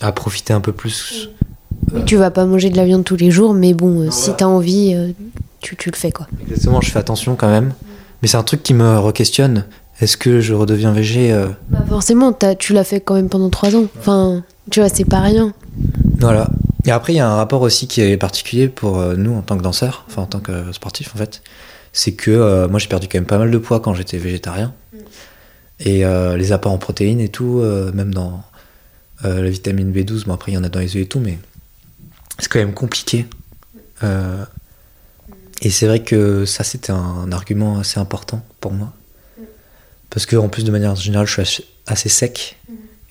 à 0.00 0.12
profiter 0.12 0.52
un 0.52 0.60
peu 0.60 0.72
plus. 0.72 1.30
Tu 2.06 2.16
vas 2.16 2.30
pas 2.30 2.44
manger 2.44 2.70
de 2.70 2.76
la 2.76 2.84
viande 2.84 3.04
tous 3.04 3.16
les 3.16 3.30
jours, 3.30 3.54
mais 3.54 3.72
bon, 3.74 4.02
euh, 4.02 4.10
si 4.10 4.32
t'as 4.36 4.44
envie, 4.46 4.94
euh, 4.94 5.12
tu, 5.60 5.76
tu 5.76 5.90
le 5.90 5.96
fais 5.96 6.12
quoi. 6.12 6.26
Exactement, 6.42 6.80
je 6.80 6.90
fais 6.90 6.98
attention 6.98 7.34
quand 7.36 7.48
même. 7.48 7.72
Mais 8.22 8.28
c'est 8.28 8.36
un 8.36 8.42
truc 8.42 8.62
qui 8.62 8.74
me 8.74 8.98
re-questionne. 8.98 9.64
Est-ce 10.00 10.16
que 10.16 10.40
je 10.40 10.54
redeviens 10.54 10.92
végé 10.92 11.32
euh, 11.32 11.48
Bah 11.70 11.84
forcément, 11.88 12.32
t'as- 12.32 12.54
tu 12.54 12.72
l'as 12.72 12.84
fait 12.84 13.00
quand 13.00 13.14
même 13.14 13.28
pendant 13.28 13.50
trois 13.50 13.74
ans. 13.76 13.86
Enfin, 13.98 14.44
tu 14.70 14.80
vois, 14.80 14.88
c'est 14.88 15.04
pas 15.04 15.20
rien. 15.20 15.52
Voilà. 16.18 16.48
Et 16.84 16.90
après, 16.90 17.12
il 17.12 17.16
y 17.16 17.20
a 17.20 17.28
un 17.28 17.34
rapport 17.36 17.62
aussi 17.62 17.86
qui 17.88 18.00
est 18.00 18.16
particulier 18.16 18.68
pour 18.68 18.98
euh, 18.98 19.16
nous 19.16 19.34
en 19.34 19.42
tant 19.42 19.56
que 19.56 19.62
danseurs, 19.62 20.04
enfin 20.08 20.22
en 20.22 20.26
tant 20.26 20.40
que 20.40 20.52
euh, 20.52 20.72
sportif 20.72 21.14
en 21.14 21.18
fait. 21.18 21.42
C'est 21.92 22.12
que 22.12 22.30
euh, 22.30 22.68
moi 22.68 22.78
j'ai 22.78 22.86
perdu 22.88 23.08
quand 23.08 23.18
même 23.18 23.26
pas 23.26 23.38
mal 23.38 23.50
de 23.50 23.58
poids 23.58 23.80
quand 23.80 23.94
j'étais 23.94 24.18
végétarien. 24.18 24.72
Et 25.80 26.04
euh, 26.04 26.36
les 26.36 26.50
apports 26.52 26.72
en 26.72 26.78
protéines 26.78 27.20
et 27.20 27.28
tout, 27.28 27.60
euh, 27.60 27.92
même 27.92 28.12
dans 28.12 28.42
euh, 29.24 29.42
la 29.42 29.50
vitamine 29.50 29.92
B12, 29.92 30.24
bon 30.26 30.34
après 30.34 30.52
il 30.52 30.54
y 30.54 30.58
en 30.58 30.64
a 30.64 30.68
dans 30.68 30.80
les 30.80 30.96
œufs 30.96 31.02
et 31.02 31.06
tout, 31.06 31.20
mais 31.20 31.38
c'est 32.38 32.48
quand 32.48 32.58
même 32.58 32.74
compliqué. 32.74 33.26
Euh, 34.02 34.44
et 35.62 35.70
c'est 35.70 35.86
vrai 35.86 36.02
que 36.02 36.44
ça 36.44 36.64
c'était 36.64 36.92
un, 36.92 37.32
argument 37.32 37.78
assez 37.78 37.98
important 37.98 38.44
pour 38.60 38.72
moi. 38.72 38.92
Parce 40.10 40.26
que 40.26 40.36
en 40.36 40.48
plus 40.48 40.64
de 40.64 40.70
manière 40.70 40.94
générale 40.94 41.26
je 41.26 41.42
suis 41.42 41.64
assez, 41.86 42.08
sec 42.08 42.58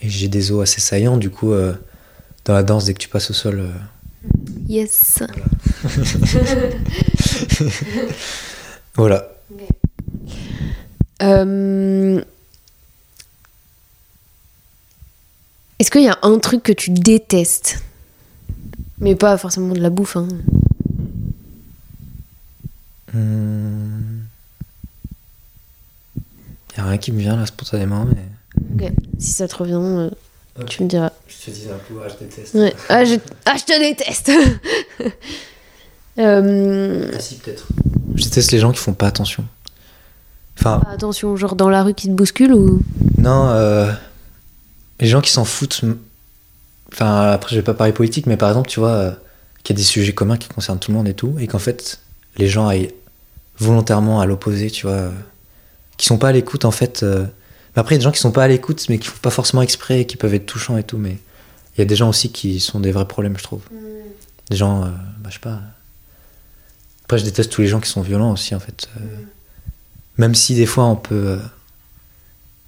et 0.02 0.10
j'ai 0.10 0.28
des 0.28 0.52
os 0.52 0.64
assez 0.64 0.82
saillants, 0.82 1.18
du 1.18 1.30
coup 1.30 1.54
euh, 1.54 1.74
dans 2.46 2.54
la 2.54 2.64
danse 2.64 2.86
dès 2.86 2.94
que 2.94 3.00
tu 3.00 3.10
passes 3.10 3.30
au 3.30 3.34
sol... 3.34 3.60
euh, 3.60 3.72
Yes. 4.68 5.24
Voilà. 8.96 9.30
Euh, 11.22 12.22
Est-ce 15.80 15.92
qu'il 15.92 16.04
y 16.04 16.10
a 16.10 16.18
un 16.24 16.40
truc 16.40 16.64
que 16.64 16.72
tu 16.72 16.90
détestes? 16.90 17.84
Mais 19.00 19.16
pas 19.16 19.38
forcément 19.38 19.74
de 19.74 19.80
la 19.80 19.92
bouffe. 19.92 20.18
Hein. 20.18 20.28
Hmm. 23.14 24.20
Y 26.76 26.80
a 26.80 26.84
rien 26.86 26.98
qui 26.98 27.12
me 27.12 27.20
vient 27.20 27.36
là 27.36 27.46
spontanément, 27.46 28.06
mais. 28.06 28.86
Ok. 28.86 28.92
Si 29.20 29.32
ça 29.32 29.48
te 29.48 29.56
revient, 29.56 29.74
euh, 29.76 30.10
tu 30.68 30.84
me 30.84 30.88
diras. 30.90 31.12
Je 31.28 31.46
te 31.46 31.52
dis 31.52 31.68
un 31.70 31.78
peu, 31.88 31.96
je 32.08 32.26
déteste. 32.26 32.54
Ouais. 32.56 32.74
Ah, 32.90 33.06
je... 33.06 33.16
ah, 33.46 33.56
je 33.58 33.64
te 33.64 33.80
déteste 33.80 34.32
Euh, 36.20 37.12
Ah 37.14 37.20
si, 37.20 37.36
peut-être. 37.36 37.68
Je 38.16 38.24
déteste 38.24 38.52
les 38.52 38.58
gens 38.58 38.72
qui 38.72 38.80
font 38.80 38.94
pas 38.96 39.06
attention. 39.08 39.46
Enfin, 40.58 40.82
Attention, 40.92 41.36
genre 41.36 41.56
dans 41.56 41.70
la 41.70 41.84
rue 41.84 41.94
qui 41.94 42.08
te 42.08 42.14
bouscule 42.14 42.54
ou. 42.54 42.82
non, 43.20 43.50
euh, 43.50 43.92
les 45.00 45.08
gens 45.08 45.22
qui 45.22 45.30
s'en 45.30 45.46
foutent. 45.46 45.82
Enfin, 46.92 47.30
après, 47.34 47.52
je 47.52 47.60
vais 47.60 47.64
pas 47.64 47.76
parler 47.76 47.94
politique, 47.94 48.26
mais 48.26 48.36
par 48.38 48.50
exemple, 48.50 48.68
tu 48.68 48.80
vois, 48.80 49.16
qu'il 49.64 49.76
y 49.76 49.78
a 49.78 49.80
des 49.80 49.86
sujets 49.86 50.14
communs 50.14 50.38
qui 50.38 50.50
concernent 50.50 50.80
tout 50.80 50.90
le 50.90 50.98
monde 50.98 51.08
et 51.08 51.14
tout, 51.14 51.36
et 51.40 51.46
qu'en 51.46 51.60
fait, 51.60 52.00
les 52.38 52.48
gens 52.48 52.68
aillent 52.68 52.94
volontairement 53.60 54.22
à 54.22 54.26
l'opposé, 54.26 54.70
tu 54.72 54.86
vois, 54.88 55.12
qui 55.98 56.06
sont 56.06 56.18
pas 56.18 56.30
à 56.30 56.32
l'écoute 56.32 56.66
en 56.66 56.72
fait. 56.72 57.04
euh, 57.04 57.26
Mais 57.76 57.80
après, 57.82 57.96
il 57.96 57.98
y 57.98 58.00
a 58.00 58.00
des 58.00 58.04
gens 58.04 58.12
qui 58.12 58.20
sont 58.20 58.32
pas 58.32 58.44
à 58.44 58.48
l'écoute, 58.48 58.86
mais 58.90 59.00
qui 59.00 59.08
font 59.08 59.18
pas 59.22 59.32
forcément 59.32 59.62
exprès, 59.64 60.02
et 60.02 60.06
qui 60.06 60.18
peuvent 60.18 60.34
être 60.34 60.46
touchants 60.46 60.78
et 60.78 60.84
tout, 60.84 60.98
mais 60.98 61.18
il 61.76 61.80
y 61.80 61.82
a 61.82 61.86
des 61.86 61.96
gens 61.96 62.10
aussi 62.10 62.32
qui 62.32 62.60
sont 62.60 62.80
des 62.80 62.92
vrais 62.92 63.08
problèmes, 63.08 63.38
je 63.38 63.44
trouve. 63.44 63.62
Des 64.50 64.56
gens, 64.56 64.84
euh, 64.84 64.88
bah, 65.20 65.30
je 65.30 65.34
sais 65.36 65.40
pas. 65.40 65.60
Après, 67.06 67.18
je 67.20 67.24
déteste 67.24 67.52
tous 67.52 67.62
les 67.62 67.68
gens 67.68 67.80
qui 67.80 67.90
sont 67.90 68.02
violents 68.02 68.32
aussi, 68.34 68.54
en 68.56 68.60
fait. 68.60 68.90
euh, 68.98 69.02
Même 70.18 70.36
si 70.36 70.56
des 70.56 70.66
fois 70.66 70.86
on 70.86 70.96
peut. 70.96 71.16
euh, 71.16 71.38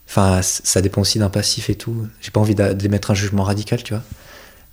Enfin, 0.07 0.41
ça 0.41 0.81
dépend 0.81 1.01
aussi 1.01 1.19
d'un 1.19 1.29
passif 1.29 1.69
et 1.69 1.75
tout. 1.75 2.07
J'ai 2.19 2.31
pas 2.31 2.39
envie 2.39 2.55
d'émettre 2.55 3.11
un 3.11 3.13
jugement 3.13 3.43
radical, 3.43 3.83
tu 3.83 3.93
vois. 3.93 4.01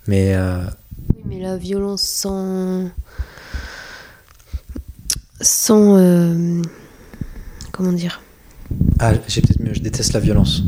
Mais 0.07 0.35
Oui, 0.35 1.21
mais 1.25 1.39
la 1.41 1.57
violence 1.57 2.01
sans. 2.01 2.89
Sans. 5.41 5.97
euh, 5.97 6.61
Comment 7.71 7.91
dire 7.93 8.21
ah, 8.99 9.13
j'ai 9.27 9.41
peut-être 9.41 9.59
mieux. 9.61 9.73
Je 9.73 9.79
déteste 9.81 10.13
la 10.13 10.19
violence. 10.19 10.63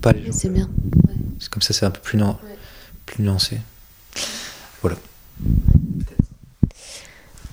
Pas 0.00 0.12
les 0.12 0.24
gens. 0.26 0.32
C'est 0.32 0.48
bien. 0.48 0.68
C'est 1.38 1.50
comme 1.50 1.62
ça, 1.62 1.72
c'est 1.74 1.84
un 1.86 1.90
peu 1.90 2.00
plus, 2.00 2.16
nu- 2.16 2.24
plus 3.06 3.22
nuancé. 3.22 3.58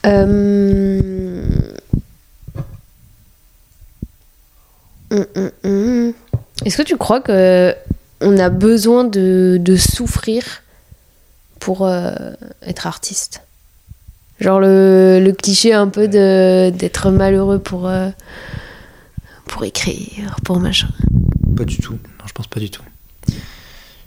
Euh... 0.05 1.41
hum, 5.11 5.25
hum. 5.63 6.13
Est-ce 6.65 6.77
que 6.77 6.83
tu 6.83 6.97
crois 6.97 7.21
que 7.21 7.75
on 8.21 8.37
a 8.37 8.49
besoin 8.49 9.03
de, 9.03 9.57
de 9.59 9.75
souffrir 9.75 10.43
pour 11.59 11.85
euh, 11.85 12.11
être 12.61 12.87
artiste? 12.87 13.41
Genre 14.39 14.59
le, 14.59 15.19
le 15.23 15.31
cliché 15.31 15.73
un 15.73 15.87
peu 15.87 16.07
de 16.07 16.69
d'être 16.69 17.09
malheureux 17.09 17.59
pour 17.59 17.87
euh, 17.87 18.09
pour 19.45 19.63
écrire, 19.63 20.35
pour 20.43 20.59
machin. 20.59 20.89
Pas 21.55 21.63
du 21.65 21.77
tout. 21.77 21.93
Non, 21.93 22.25
je 22.27 22.33
pense 22.33 22.47
pas 22.47 22.59
du 22.59 22.69
tout. 22.69 22.83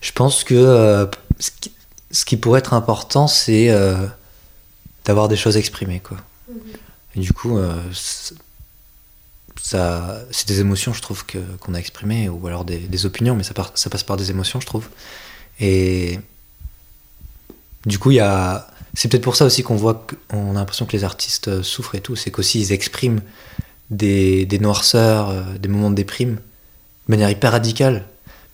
Je 0.00 0.12
pense 0.12 0.44
que 0.44 0.54
euh, 0.54 1.06
ce, 1.38 1.50
qui, 1.58 1.72
ce 2.10 2.24
qui 2.24 2.36
pourrait 2.36 2.58
être 2.60 2.74
important, 2.74 3.26
c'est 3.26 3.70
euh, 3.70 4.06
d'avoir 5.06 5.28
des 5.28 5.36
choses 5.36 5.56
exprimées, 5.56 6.00
quoi. 6.00 6.18
Et 7.16 7.20
du 7.20 7.32
coup, 7.32 7.58
ça, 9.60 10.20
c'est 10.30 10.46
des 10.46 10.60
émotions, 10.60 10.92
je 10.92 11.02
trouve, 11.02 11.24
que, 11.26 11.38
qu'on 11.60 11.74
a 11.74 11.78
exprimées, 11.78 12.28
ou 12.28 12.46
alors 12.46 12.64
des, 12.64 12.78
des 12.78 13.06
opinions, 13.06 13.34
mais 13.34 13.42
ça, 13.42 13.54
par- 13.54 13.72
ça 13.74 13.90
passe 13.90 14.02
par 14.04 14.16
des 14.16 14.30
émotions, 14.30 14.60
je 14.60 14.66
trouve. 14.66 14.86
Et 15.58 16.20
du 17.86 17.98
coup, 17.98 18.10
il 18.12 18.16
y 18.16 18.20
a. 18.20 18.67
C'est 18.94 19.08
peut-être 19.08 19.22
pour 19.22 19.36
ça 19.36 19.44
aussi 19.44 19.62
qu'on 19.62 19.76
voit, 19.76 20.04
que- 20.06 20.16
on 20.30 20.50
a 20.56 20.60
l'impression 20.60 20.86
que 20.86 20.92
les 20.92 21.04
artistes 21.04 21.48
euh, 21.48 21.62
souffrent 21.62 21.94
et 21.94 22.00
tout, 22.00 22.16
c'est 22.16 22.30
qu'aussi 22.30 22.60
ils 22.60 22.72
expriment 22.72 23.20
des, 23.90 24.46
des 24.46 24.58
noirceurs, 24.58 25.28
euh, 25.30 25.42
des 25.58 25.68
moments 25.68 25.90
de 25.90 25.94
déprime, 25.96 26.34
de 26.36 27.10
manière 27.10 27.30
hyper 27.30 27.52
radicale. 27.52 28.04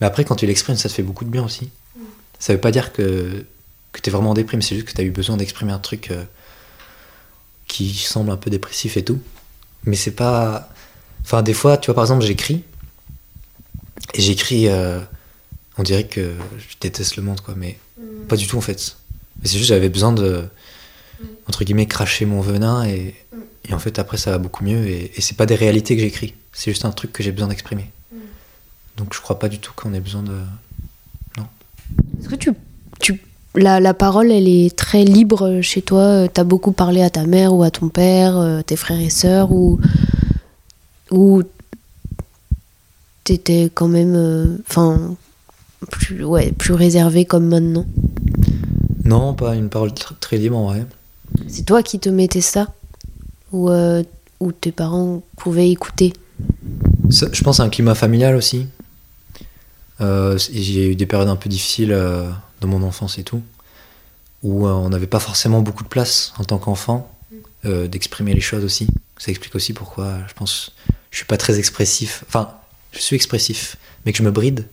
Mais 0.01 0.07
après, 0.07 0.25
quand 0.25 0.37
tu 0.37 0.47
l'exprimes, 0.47 0.77
ça 0.77 0.89
te 0.89 0.95
fait 0.95 1.03
beaucoup 1.03 1.25
de 1.25 1.31
bien 1.31 1.45
aussi. 1.45 1.71
Ça 2.39 2.53
veut 2.53 2.61
pas 2.61 2.73
dire 2.73 2.93
que, 2.93 3.45
que 3.93 4.01
tu 4.01 4.11
es 4.11 4.13
vraiment 4.13 4.31
en 4.31 4.35
déprime, 4.35 4.61
c'est 4.61 4.75
juste 4.75 4.89
que 4.89 4.93
tu 4.93 5.01
as 5.01 5.05
eu 5.05 5.11
besoin 5.11 5.37
d'exprimer 5.37 5.73
un 5.73 5.79
truc 5.79 6.11
euh, 6.11 6.25
qui 7.69 7.95
semble 7.95 8.31
un 8.31 8.37
peu 8.37 8.51
dépressif 8.51 8.97
et 8.97 9.05
tout. 9.05 9.21
Mais 9.85 9.97
c'est 9.97 10.11
pas. 10.13 10.69
Enfin, 11.23 11.43
des 11.43 11.55
fois, 11.55 11.77
tu 11.79 11.87
vois, 11.87 11.95
par 11.95 12.05
exemple, 12.05 12.25
j'écris. 12.25 12.65
Et 14.15 14.21
j'écris. 14.21 14.69
euh, 14.69 15.01
on 15.79 15.83
dirait 15.83 16.07
que 16.07 16.33
je 16.59 16.65
déteste 16.81 17.17
le 17.17 17.23
monde, 17.23 17.41
quoi. 17.41 17.55
Mais 17.57 17.79
pas 18.29 18.37
du 18.37 18.47
tout, 18.47 18.59
en 18.59 18.61
fait. 18.61 18.97
Mais 19.41 19.49
c'est 19.49 19.59
juste, 19.59 19.69
j'avais 19.69 19.89
besoin 19.89 20.13
de. 20.13 20.45
Entre 21.49 21.65
guillemets, 21.65 21.87
cracher 21.87 22.27
mon 22.27 22.41
venin. 22.41 22.87
Et, 22.87 23.15
et 23.69 23.75
en 23.75 23.79
fait, 23.79 23.99
après, 23.99 24.17
ça 24.17 24.31
va 24.31 24.39
beaucoup 24.39 24.65
mieux. 24.65 24.87
Et, 24.87 25.13
et 25.17 25.21
c'est 25.21 25.37
pas 25.37 25.47
des 25.47 25.57
réalités 25.57 25.97
que 25.97 26.03
j'écris. 26.03 26.35
C'est 26.53 26.71
juste 26.71 26.85
un 26.85 26.93
truc 26.93 27.13
que 27.13 27.23
j'ai 27.23 27.33
besoin 27.33 27.49
d'exprimer. 27.49 27.91
Donc 28.97 29.13
je 29.13 29.21
crois 29.21 29.41
pas 29.41 29.49
du 29.49 29.59
tout 29.59 29.73
qu'on 29.75 29.93
ait 29.93 29.99
besoin 30.01 30.23
de. 30.23 30.37
Est-ce 32.21 32.29
que 32.29 32.37
tu, 32.37 32.53
tu 33.01 33.21
la, 33.57 33.81
la 33.81 33.93
parole 33.93 34.31
elle 34.31 34.47
est 34.47 34.75
très 34.75 35.05
libre 35.05 35.61
chez 35.63 35.83
toi? 35.83 36.29
T'as 36.33 36.45
beaucoup 36.45 36.71
parlé 36.71 37.03
à 37.03 37.11
ta 37.11 37.27
mère 37.27 37.53
ou 37.53 37.65
à 37.65 37.73
ton 37.73 37.89
père, 37.89 38.39
euh, 38.39 38.63
tes 38.63 38.77
frères 38.77 39.01
et 39.01 39.11
sœurs 39.11 39.51
ou 39.53 39.81
ou 41.11 41.43
t'étais 43.25 43.69
quand 43.75 43.89
même 43.89 44.15
euh, 44.15 44.59
enfin 44.69 45.17
plus 45.91 46.25
ouais 46.25 46.53
plus 46.53 46.73
réservé 46.73 47.25
comme 47.25 47.49
maintenant? 47.49 47.87
Non, 49.05 49.35
pas 49.35 49.55
une 49.55 49.69
parole 49.69 49.91
tr- 49.91 50.19
très 50.21 50.39
libre 50.39 50.57
en 50.57 50.67
vrai. 50.67 50.87
C'est 51.49 51.65
toi 51.65 51.83
qui 51.83 51.99
te 51.99 52.09
mettais 52.09 52.41
ça? 52.41 52.73
Ou 53.53 53.71
euh, 53.71 54.03
ou 54.41 54.53
tes 54.53 54.73
parents 54.73 55.23
pouvaient 55.37 55.71
écouter? 55.71 56.13
Ça, 57.11 57.27
je 57.33 57.43
pense 57.43 57.61
à 57.61 57.65
un 57.65 57.69
climat 57.69 57.95
familial 57.95 58.35
aussi. 58.35 58.67
Euh, 60.01 60.37
J'ai 60.39 60.91
eu 60.91 60.97
des 60.97 61.07
périodes 61.07 61.29
un 61.29 61.37
peu 61.37 61.49
difficiles 61.49 61.93
euh, 61.93 62.29
dans 62.61 62.69
mon 62.69 62.83
enfance 62.83 63.19
et 63.19 63.23
tout, 63.25 63.43
où 64.43 64.67
on 64.67 64.89
n'avait 64.89 65.07
pas 65.07 65.21
forcément 65.21 65.61
beaucoup 65.61 65.85
de 65.85 65.89
place 65.89 66.33
en 66.39 66.45
tant 66.45 66.59
qu'enfant 66.59 67.11
d'exprimer 67.65 68.35
les 68.35 68.43
choses 68.43 68.63
aussi. 68.63 68.87
Ça 69.17 69.31
explique 69.31 69.55
aussi 69.55 69.73
pourquoi 69.73 70.19
je 70.29 70.35
pense 70.35 70.73
je 71.11 71.17
suis 71.17 71.25
pas 71.27 71.39
très 71.39 71.59
expressif. 71.59 72.23
Enfin, 72.27 72.51
je 72.93 72.99
suis 72.99 73.17
expressif, 73.17 73.77
mais 74.05 74.13
que 74.13 74.19
je 74.19 74.23
me 74.23 74.31
bride. 74.31 74.67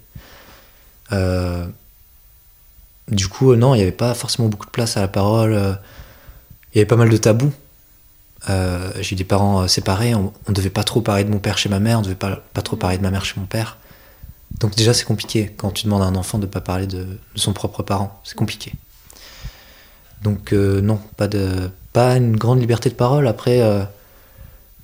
Euh, 1.13 1.67
du 3.12 3.27
coup, 3.27 3.51
euh, 3.51 3.56
non, 3.56 3.75
il 3.75 3.77
n'y 3.77 3.84
avait 3.84 3.91
pas 3.91 4.13
forcément 4.13 4.48
beaucoup 4.48 4.65
de 4.65 4.72
place 4.72 4.98
à 4.98 5.01
la 5.01 5.08
parole. 5.08 5.53
euh, 5.53 5.74
Il 6.74 6.77
y 6.77 6.82
avait 6.82 6.88
pas 6.88 6.96
mal 6.96 7.10
de 7.10 7.18
tabous. 7.18 7.51
Euh, 8.50 8.91
j'ai 9.01 9.15
des 9.15 9.24
parents 9.24 9.68
séparés, 9.68 10.15
on, 10.15 10.34
on 10.48 10.51
devait 10.51 10.72
pas 10.72 10.84
trop 10.84 11.01
parler 11.01 11.24
de 11.24 11.30
mon 11.30 11.38
père 11.38 11.60
chez 11.60 11.70
ma 11.70 11.80
mère, 11.80 12.00
on 12.00 12.01
devait 12.01 12.15
pas, 12.15 12.41
trop 12.63 12.75
parler 12.75 12.98
de 12.98 13.03
ma 13.03 13.12
mère 13.12 13.24
chez 13.24 13.39
mon 13.39 13.46
père. 13.46 13.77
Donc 14.60 14.75
déjà 14.75 14.94
c'est 14.96 15.06
compliqué 15.06 15.53
quand 15.56 15.70
tu 15.72 15.86
demandes 15.86 16.01
à 16.01 16.06
un 16.06 16.15
enfant 16.15 16.39
de 16.39 16.48
pas 16.48 16.60
parler 16.60 16.88
de, 16.88 17.06
son 17.36 17.53
propre 17.53 17.84
parent, 17.84 18.20
c'est 18.24 18.36
compliqué. 18.36 18.74
Donc 20.24 20.53
non, 20.53 21.00
pas 21.94 22.18
une 22.18 22.36
grande 22.36 22.60
liberté 22.60 22.89
de 22.89 22.96
parole. 22.96 23.27
Après, 23.27 23.60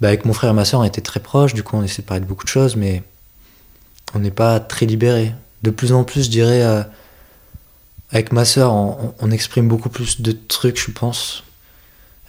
bah, 0.01 0.09
avec 0.09 0.25
mon 0.25 0.33
frère 0.33 0.51
et 0.51 0.53
ma 0.53 0.63
soeur 0.63 0.81
on 0.81 0.83
était 0.83 1.01
très 1.01 1.19
proches, 1.19 1.55
du 1.55 1.63
coup 1.63 1.77
on 1.77 1.83
essaie 1.83 2.03
de 2.03 2.07
parler 2.07 2.21
de 2.21 2.27
beaucoup 2.27 2.45
de 2.45 2.49
choses, 2.49 2.75
mais 2.75 3.01
on 4.13 4.19
n'est 4.19 4.29
pas 4.29 4.59
très 4.59 4.85
libéré. 4.85 5.33
De 5.63 5.71
plus 5.71 5.93
en 5.93 6.03
plus, 6.03 6.25
je 6.25 6.29
dirais, 6.29 6.63
avec 8.11 8.31
ma 8.31 8.45
soeur, 8.45 8.73
on, 8.73 9.31
exprime 9.31 9.67
beaucoup 9.67 9.89
plus 9.89 10.21
de 10.21 10.31
trucs, 10.31 10.79
je 10.79 10.91
pense. 10.91 11.43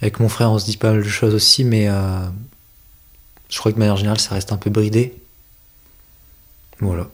Avec 0.01 0.19
mon 0.19 0.27
frère, 0.27 0.51
on 0.51 0.59
se 0.59 0.65
dit 0.65 0.77
pas 0.77 0.91
mal 0.91 1.03
de 1.03 1.07
choses 1.07 1.33
aussi, 1.33 1.63
mais 1.63 1.87
euh, 1.87 2.19
je 3.49 3.57
crois 3.59 3.71
que 3.71 3.75
de 3.75 3.79
manière 3.79 3.95
générale, 3.95 4.19
ça 4.19 4.35
reste 4.35 4.51
un 4.51 4.57
peu 4.57 4.69
bridé. 4.69 5.15
Voilà. 6.81 7.07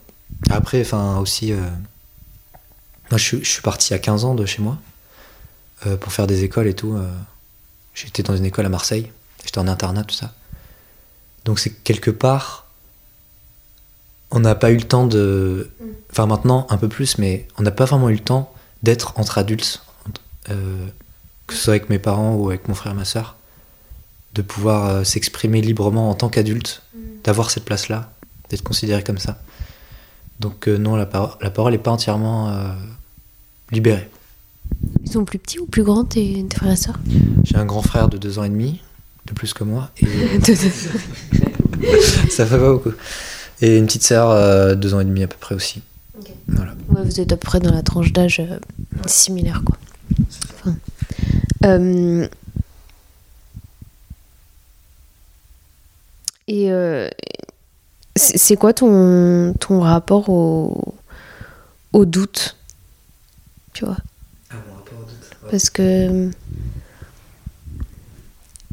Après, 0.49 0.81
enfin, 0.81 1.19
aussi, 1.19 1.53
euh, 1.53 1.57
moi, 3.11 3.17
je, 3.17 3.37
suis- 3.43 3.61
parti 3.61 3.93
à 3.93 3.99
15 3.99 4.25
ans 4.25 4.33
de 4.33 4.45
chez 4.47 4.63
moi 4.63 4.79
euh, 5.85 5.95
pour 5.95 6.11
faire 6.11 6.25
des 6.25 6.43
écoles 6.43 6.67
et 6.67 6.73
tout. 6.75 6.97
J'étais 7.93 8.23
dans 8.23 8.35
une 8.35 8.45
école 8.45 8.65
à 8.65 8.69
Marseille. 8.69 9.11
J'étais 9.45 9.59
en 9.59 9.67
internat, 9.67 10.03
tout 10.03 10.15
ça. 10.15 10.33
Donc, 11.45 11.59
c'est 11.59 11.69
quelque 11.69 12.11
part, 12.11 12.65
on 14.31 14.39
n'a 14.39 14.55
pas 14.55 14.71
eu 14.71 14.77
le 14.77 14.83
temps 14.83 15.05
de. 15.05 15.69
Enfin, 16.11 16.25
maintenant, 16.25 16.65
un 16.71 16.77
peu 16.77 16.89
plus, 16.89 17.19
mais 17.19 17.47
on 17.59 17.61
n'a 17.61 17.71
pas 17.71 17.85
vraiment 17.85 18.09
eu 18.09 18.13
le 18.13 18.19
temps 18.19 18.51
d'être 18.85 19.13
entre 19.19 19.39
adultes, 19.39 19.81
euh, 20.51 20.85
que 21.47 21.53
ce 21.55 21.63
soit 21.63 21.73
avec 21.73 21.89
mes 21.89 21.97
parents 21.99 22.35
ou 22.35 22.49
avec 22.49 22.67
mon 22.67 22.75
frère 22.75 22.93
et 22.93 22.95
ma 22.95 23.03
soeur, 23.03 23.35
de 24.35 24.41
pouvoir 24.43 24.85
euh, 24.85 25.03
s'exprimer 25.03 25.59
librement 25.61 26.09
en 26.11 26.13
tant 26.13 26.29
qu'adulte, 26.29 26.83
d'avoir 27.23 27.49
cette 27.49 27.65
place-là, 27.65 28.11
d'être 28.49 28.61
considéré 28.63 29.01
comme 29.03 29.17
ça. 29.17 29.39
Donc 30.39 30.67
euh, 30.67 30.77
non, 30.77 30.95
la, 30.95 31.07
par- 31.07 31.37
la 31.41 31.49
parole 31.49 31.71
n'est 31.71 31.79
pas 31.79 31.91
entièrement 31.91 32.55
libérée. 33.71 34.07
Ils 35.03 35.11
sont 35.11 35.25
plus 35.25 35.39
petits 35.39 35.59
ou 35.59 35.65
plus 35.65 35.83
grands, 35.83 36.03
tes, 36.05 36.45
tes 36.47 36.55
frères 36.57 36.71
et 36.71 36.75
sœurs? 36.75 36.99
J'ai 37.43 37.55
un 37.57 37.65
grand 37.65 37.81
frère 37.81 38.07
de 38.07 38.17
deux 38.17 38.37
ans 38.37 38.43
et 38.43 38.49
demi, 38.49 38.81
de 39.25 39.33
plus 39.33 39.53
que 39.53 39.63
moi, 39.63 39.89
et 39.97 40.05
ça 42.29 42.45
fait 42.45 42.59
pas 42.59 42.71
beaucoup. 42.71 42.93
Et 43.61 43.77
une 43.77 43.85
petite 43.87 44.03
sœur, 44.03 44.75
deux 44.75 44.93
ans 44.93 44.99
et 44.99 45.05
demi 45.05 45.23
à 45.23 45.27
peu 45.27 45.37
près 45.39 45.55
aussi. 45.55 45.81
Voilà. 46.47 46.73
Ouais, 46.89 47.03
vous 47.03 47.19
êtes 47.19 47.31
à 47.31 47.37
peu 47.37 47.45
près 47.45 47.59
dans 47.59 47.71
la 47.73 47.81
tranche 47.83 48.11
d'âge 48.13 48.39
euh, 48.39 48.59
similaire, 49.07 49.61
quoi. 49.65 49.77
Enfin, 50.53 50.75
euh, 51.65 52.27
et 56.47 56.71
euh, 56.71 57.09
c'est 58.15 58.55
quoi 58.55 58.73
ton, 58.73 59.53
ton 59.59 59.81
rapport 59.81 60.29
au, 60.29 60.95
au 61.93 62.05
doute 62.05 62.55
Tu 63.73 63.85
vois? 63.85 63.97
Parce 65.49 65.69
que 65.69 66.29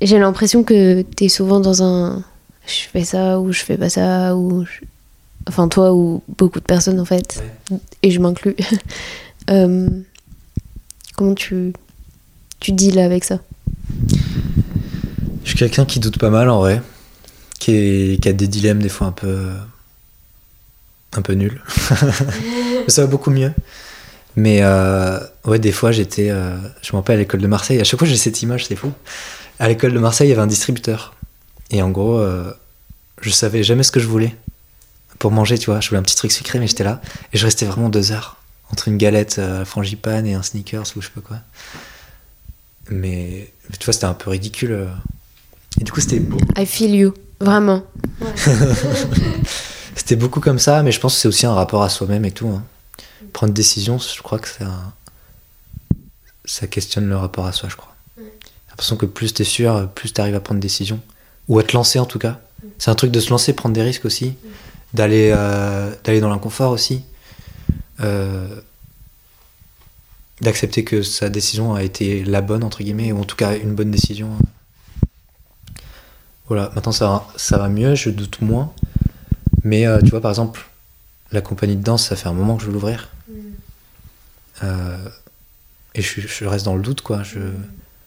j'ai 0.01 0.19
l'impression 0.19 0.65
que 0.65 1.03
tu 1.03 1.25
es 1.25 1.29
souvent 1.29 1.61
dans 1.61 1.83
un 1.83 2.25
je 2.67 2.89
fais 2.89 3.05
ça 3.05 3.41
ou 3.41 3.53
je 3.53 3.63
fais 3.63 3.77
pas 3.77 3.89
ça 3.91 4.37
ou 4.37 4.65
je- 4.65 4.85
enfin 5.49 5.69
toi 5.69 5.93
ou 5.95 6.23
beaucoup 6.39 6.61
de 6.61 6.65
personnes 6.65 7.01
en 7.01 7.05
fait 7.05 7.43
et 8.03 8.11
je 8.11 8.21
m'inclus 8.21 8.57
Euh, 9.51 9.89
comment 11.17 11.35
tu 11.35 11.73
tu 12.61 12.71
deals 12.71 13.01
avec 13.01 13.25
ça? 13.25 13.41
Je 15.43 15.49
suis 15.49 15.59
quelqu'un 15.59 15.85
qui 15.85 15.99
doute 15.99 16.17
pas 16.19 16.31
mal 16.31 16.49
en 16.49 16.61
vrai, 16.61 16.81
qui, 17.59 17.73
est- 17.73 18.23
qui 18.23 18.29
a 18.29 18.33
des 18.33 18.47
dilemmes 18.47 18.81
des 18.81 18.89
fois 18.89 19.09
un 19.09 19.13
peu 19.13 19.49
un 21.15 21.23
peu 21.23 21.33
nuls. 21.35 21.61
Mais 21.91 22.85
ça 22.89 23.03
va 23.03 23.07
beaucoup 23.09 23.31
mieux. 23.33 23.53
Mais 24.37 24.61
euh, 24.63 25.19
ouais, 25.45 25.59
des 25.59 25.73
fois 25.73 25.91
j'étais, 25.93 26.31
euh, 26.31 26.57
je 26.83 26.93
me 26.93 26.99
rappelle 26.99 27.17
à 27.17 27.19
l'école 27.19 27.41
de 27.41 27.49
Marseille. 27.49 27.81
À 27.81 27.85
chaque 27.85 27.99
fois 27.99 28.07
j'ai 28.09 28.17
cette 28.17 28.41
image, 28.43 28.67
c'est 28.67 28.77
fou. 28.77 28.93
À 29.59 29.67
l'école 29.69 29.93
de 29.93 29.99
Marseille, 29.99 30.29
il 30.29 30.31
y 30.31 30.33
avait 30.33 30.41
un 30.43 30.47
distributeur. 30.47 31.15
Et 31.71 31.83
en 31.83 31.91
gros, 31.91 32.19
euh, 32.19 32.53
je 33.21 33.31
savais 33.31 33.63
jamais 33.65 33.83
ce 33.83 33.91
que 33.93 33.99
je 34.01 34.07
voulais 34.07 34.37
pour 35.23 35.31
manger, 35.31 35.57
tu 35.57 35.67
vois. 35.71 35.79
Je 35.81 35.89
voulais 35.89 36.01
un 36.01 36.03
petit 36.03 36.17
truc 36.17 36.33
sucré, 36.33 36.59
mais 36.59 36.67
j'étais 36.67 36.83
là 36.83 37.01
et 37.33 37.39
je 37.39 37.45
restais 37.45 37.65
vraiment 37.65 37.89
deux 37.89 38.11
heures 38.11 38.39
entre 38.73 38.89
une 38.89 38.97
galette 38.97 39.39
euh, 39.39 39.65
frangipane 39.65 40.27
et 40.27 40.35
un 40.35 40.43
sneakers 40.43 40.83
ou 40.97 41.01
je 41.01 41.07
sais 41.07 41.13
pas 41.15 41.21
quoi. 41.21 41.37
Mais, 42.91 43.53
mais 43.71 43.77
tu 43.79 43.85
vois, 43.85 43.95
c'était 43.95 44.07
un 44.07 44.15
peu 44.15 44.31
ridicule. 44.31 44.73
euh. 44.73 44.87
Et 45.81 45.85
du 45.85 45.93
coup, 45.93 46.01
c'était 46.01 46.19
beau. 46.19 46.39
I 46.59 46.67
feel 46.67 46.93
you 46.93 47.15
vraiment 47.39 47.85
C'était 49.95 50.17
beaucoup 50.17 50.41
comme 50.41 50.59
ça, 50.59 50.83
mais 50.83 50.91
je 50.91 50.99
pense 50.99 51.15
que 51.15 51.21
c'est 51.21 51.29
aussi 51.29 51.47
un 51.47 51.55
rapport 51.55 51.85
à 51.85 51.89
soi-même 51.89 52.25
et 52.25 52.33
tout. 52.33 52.49
hein. 52.49 52.65
Prendre 53.33 53.53
des 53.53 53.63
décisions, 53.63 53.99
je 53.99 54.23
crois 54.23 54.41
que 54.41 54.49
ça, 54.49 54.93
ça 56.45 56.67
questionne 56.67 57.09
le 57.09 57.17
rapport 57.17 57.47
à 57.47 57.53
soi, 57.53 57.69
je 57.69 57.77
crois. 57.77 57.95
J'ai 58.19 58.25
l'impression 58.71 58.97
que 58.97 59.07
plus 59.07 59.33
t'es 59.35 59.45
sûr, 59.45 59.89
plus 59.95 60.13
t'arrives 60.13 60.35
à 60.35 60.41
prendre 60.41 60.59
des 60.61 60.67
décisions. 60.67 60.99
Ou 61.47 61.61
à 61.61 61.63
te 61.63 61.75
lancer 61.75 62.01
en 62.01 62.07
tout 62.07 62.19
cas. 62.19 62.41
C'est 62.79 62.91
un 62.91 62.97
truc 62.97 63.13
de 63.13 63.21
se 63.21 63.31
lancer, 63.31 63.53
prendre 63.53 63.75
des 63.77 63.83
risques 63.83 64.05
aussi. 64.05 64.35
D'aller 64.95 65.33
euh, 65.35 65.95
d'aller 66.05 66.21
dans 66.21 66.29
l'inconfort 66.29 66.71
aussi. 66.71 67.05
Euh, 68.01 68.61
D'accepter 70.41 70.83
que 70.83 71.03
sa 71.03 71.29
décision 71.29 71.75
a 71.75 71.85
été 71.85 72.25
la 72.25 72.41
bonne, 72.41 72.65
entre 72.65 72.83
guillemets, 72.83 73.13
ou 73.13 73.21
en 73.21 73.25
tout 73.25 73.37
cas 73.37 73.57
une 73.57 73.75
bonne 73.75 73.93
décision. 73.93 74.31
Voilà, 76.49 76.73
maintenant 76.75 76.91
ça 76.91 77.07
va, 77.07 77.29
ça 77.37 77.59
va 77.59 77.69
mieux, 77.69 77.95
je 77.95 78.11
doute 78.11 78.41
moins. 78.41 78.73
Mais 79.63 79.87
euh, 79.87 80.01
tu 80.01 80.11
vois, 80.11 80.21
par 80.21 80.33
exemple, 80.33 80.69
la 81.31 81.43
compagnie 81.43 81.77
de 81.77 81.83
danse, 81.83 82.09
ça 82.09 82.17
fait 82.17 82.29
un 82.29 82.33
moment 82.33 82.57
que 82.57 82.63
je 82.63 82.67
veux 82.67 82.73
l'ouvrir. 82.73 83.09
Euh, 84.65 85.09
et 85.95 86.03
je, 86.03 86.21
je 86.21 86.45
reste 86.45 86.65
dans 86.65 86.75
le 86.75 86.83
doute, 86.83 87.03
quoi. 87.03 87.23
Je, 87.23 87.39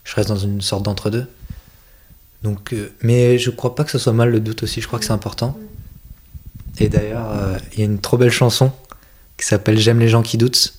je 0.04 0.15
reste 0.15 0.28
dans 0.28 0.36
une 0.36 0.62
sorte 0.62 0.84
d'entre-deux. 0.84 1.28
Donc, 2.43 2.74
euh, 2.74 2.93
mais 3.02 3.38
je 3.38 3.50
crois 3.50 3.76
pas 3.76 3.86
que 3.86 3.91
ce 3.91 3.98
soit 3.98 4.13
mal 4.13 4.30
le 4.30 4.41
doute 4.41 4.63
aussi, 4.63 4.82
je 4.82 4.88
crois 4.88 5.00
que 5.00 5.06
c'est 5.06 5.13
important. 5.13 5.58
Et 6.79 6.89
d'ailleurs, 6.89 7.31
euh, 7.31 7.57
il 7.73 7.79
y 7.79 7.81
a 7.81 7.85
une 7.85 7.99
trop 7.99 8.17
belle 8.17 8.31
chanson 8.31 8.71
qui 9.38 9.45
s'appelle 9.45 9.77
J'aime 9.79 9.99
les 9.99 10.09
gens 10.09 10.21
qui 10.23 10.38
doutent, 10.38 10.73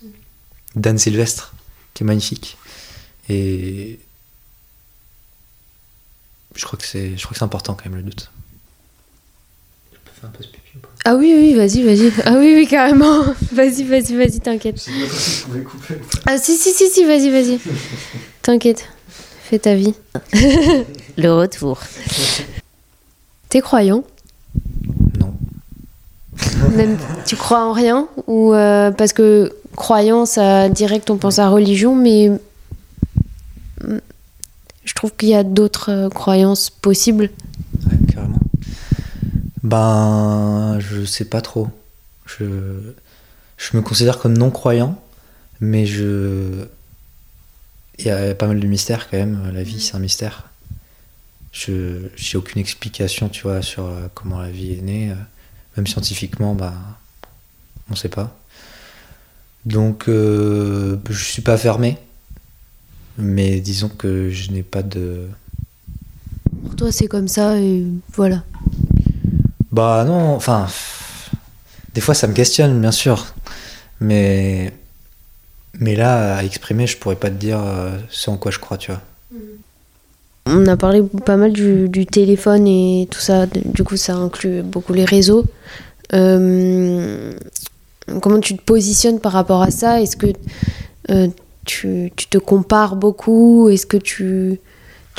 d'Anne 0.75 0.99
Sylvestre, 0.99 1.55
qui 1.95 2.03
est 2.03 2.07
magnifique. 2.07 2.57
Et 3.29 3.99
je 6.55 6.65
crois 6.65 6.79
que 6.79 6.87
c'est, 6.87 7.17
je 7.17 7.23
crois 7.23 7.33
que 7.33 7.39
c'est 7.39 7.45
important 7.45 7.75
quand 7.75 7.87
même 7.91 7.97
le 7.97 8.03
doute. 8.03 8.31
Je 9.93 9.99
peux 9.99 10.11
faire 10.21 10.29
un 10.31 10.33
peu 10.33 10.43
ce 10.43 10.49
pipi 10.49 10.77
ou 10.77 10.79
pas 10.81 10.89
ah 11.05 11.15
oui 11.15 11.33
oui 11.37 11.55
vas-y 11.55 11.83
vas-y 11.83 12.13
ah 12.25 12.33
oui 12.39 12.55
oui 12.57 12.67
carrément 12.67 13.23
vas-y 13.53 13.85
vas-y 13.85 14.17
vas-y 14.17 14.41
t'inquiète 14.41 14.77
Je 14.77 14.83
sais 14.83 14.91
pas 15.07 15.09
si 15.15 15.41
vous 15.43 15.47
pouvez 15.49 15.63
couper 15.65 15.95
ou 15.95 15.99
pas. 15.99 16.33
ah 16.33 16.39
si 16.39 16.57
si 16.57 16.73
si 16.73 16.89
si 16.91 17.05
vas-y 17.05 17.31
vas-y 17.31 17.61
t'inquiète 18.43 18.89
fais 19.45 19.59
ta 19.59 19.75
vie 19.77 19.95
Le 21.17 21.33
retour. 21.33 21.81
t'es 23.49 23.61
croyant? 23.61 24.05
Tu 27.25 27.37
crois 27.37 27.65
en 27.65 27.73
rien 27.73 28.09
ou 28.27 28.55
euh, 28.55 28.91
parce 28.91 29.13
que 29.13 29.53
croyant 29.75 30.27
ça 30.27 30.69
direct 30.69 31.11
on 31.11 31.17
pense 31.17 31.39
à 31.39 31.49
religion 31.49 31.95
mais 31.95 32.31
je 34.87 34.95
trouve 34.95 35.13
qu'il 35.15 35.29
y 35.29 35.35
a 35.35 35.43
d'autres 35.45 35.91
euh, 35.91 36.09
croyances 36.09 36.71
possibles 36.71 37.31
Ouais, 37.87 37.99
carrément. 38.13 38.39
Ben, 39.63 40.79
je 40.81 41.05
sais 41.05 41.25
pas 41.25 41.41
trop. 41.41 41.69
Je, 42.25 42.45
je 43.57 43.77
me 43.77 43.83
considère 43.83 44.19
comme 44.19 44.39
non-croyant, 44.39 45.01
mais 45.61 45.87
je. 45.87 46.67
Il 47.99 48.07
y 48.07 48.11
a 48.11 48.35
pas 48.35 48.47
mal 48.47 48.61
de 48.61 48.67
mystères 48.67 49.09
quand 49.11 49.17
même. 49.17 49.51
La 49.53 49.63
vie, 49.63 49.81
c'est 49.81 49.97
un 49.97 49.99
mystère. 49.99 50.49
Je 51.53 52.09
j'ai 52.17 52.39
aucune 52.39 52.61
explication, 52.61 53.29
tu 53.29 53.43
vois, 53.43 53.63
sur 53.63 53.87
euh, 53.87 54.09
comment 54.15 54.41
la 54.41 54.51
vie 54.51 54.73
est 54.73 54.83
née. 54.83 55.13
Même 55.77 55.87
scientifiquement, 55.87 56.55
bah, 56.55 56.75
on 57.91 57.95
sait 57.95 58.09
pas. 58.09 58.37
Donc, 59.65 60.09
euh, 60.09 60.97
je 61.11 61.25
suis 61.25 61.43
pas 61.43 61.57
fermé, 61.59 61.99
mais 63.19 63.61
disons 63.61 63.89
que 63.89 64.31
je 64.31 64.53
n'ai 64.53 64.63
pas 64.63 64.83
de. 64.83 65.29
pour 66.63 66.77
toi 66.77 66.93
c'est 66.93 67.09
comme 67.09 67.29
ça 67.29 67.59
et 67.59 67.85
voilà 68.15 68.45
Bah 69.73 70.05
non, 70.07 70.35
enfin, 70.35 70.69
des 71.95 72.01
fois 72.01 72.15
ça 72.15 72.27
me 72.29 72.33
questionne, 72.33 72.81
bien 72.81 72.93
sûr, 72.93 73.35
mais 74.01 74.73
mais 75.79 75.97
là 75.97 76.37
à 76.37 76.45
exprimer, 76.45 76.87
je 76.87 76.97
pourrais 76.97 77.17
pas 77.17 77.31
te 77.31 77.35
dire 77.37 77.59
euh, 77.61 77.99
ce 78.09 78.31
en 78.31 78.37
quoi 78.37 78.51
je 78.51 78.59
crois, 78.59 78.79
tu 78.79 78.93
vois. 78.93 79.03
On 80.49 80.65
a 80.69 80.77
parlé 80.77 81.03
pas 81.03 81.37
mal 81.37 81.53
du, 81.53 82.07
téléphone 82.07 82.69
et 82.69 83.09
tout 83.11 83.19
ça. 83.19 83.47
Du 83.47 83.83
coup, 83.83 83.97
ça 83.97 84.15
inclut 84.15 84.63
beaucoup 84.63 84.93
les 84.93 85.05
réseaux. 85.05 85.45
Euh, 86.15 87.33
comment 88.23 88.39
tu 88.39 88.57
te 88.57 88.63
positionnes 88.63 89.19
par 89.19 89.33
rapport 89.33 89.63
à 89.63 89.73
ça? 89.73 90.01
Est-ce 90.01 90.17
que 90.17 90.29
euh, 91.11 91.27
tu, 91.65 92.13
te 92.31 92.39
compares 92.39 92.95
beaucoup? 92.95 93.69
Est-ce 93.69 93.87
que 93.87 93.97
tu, 93.97 94.61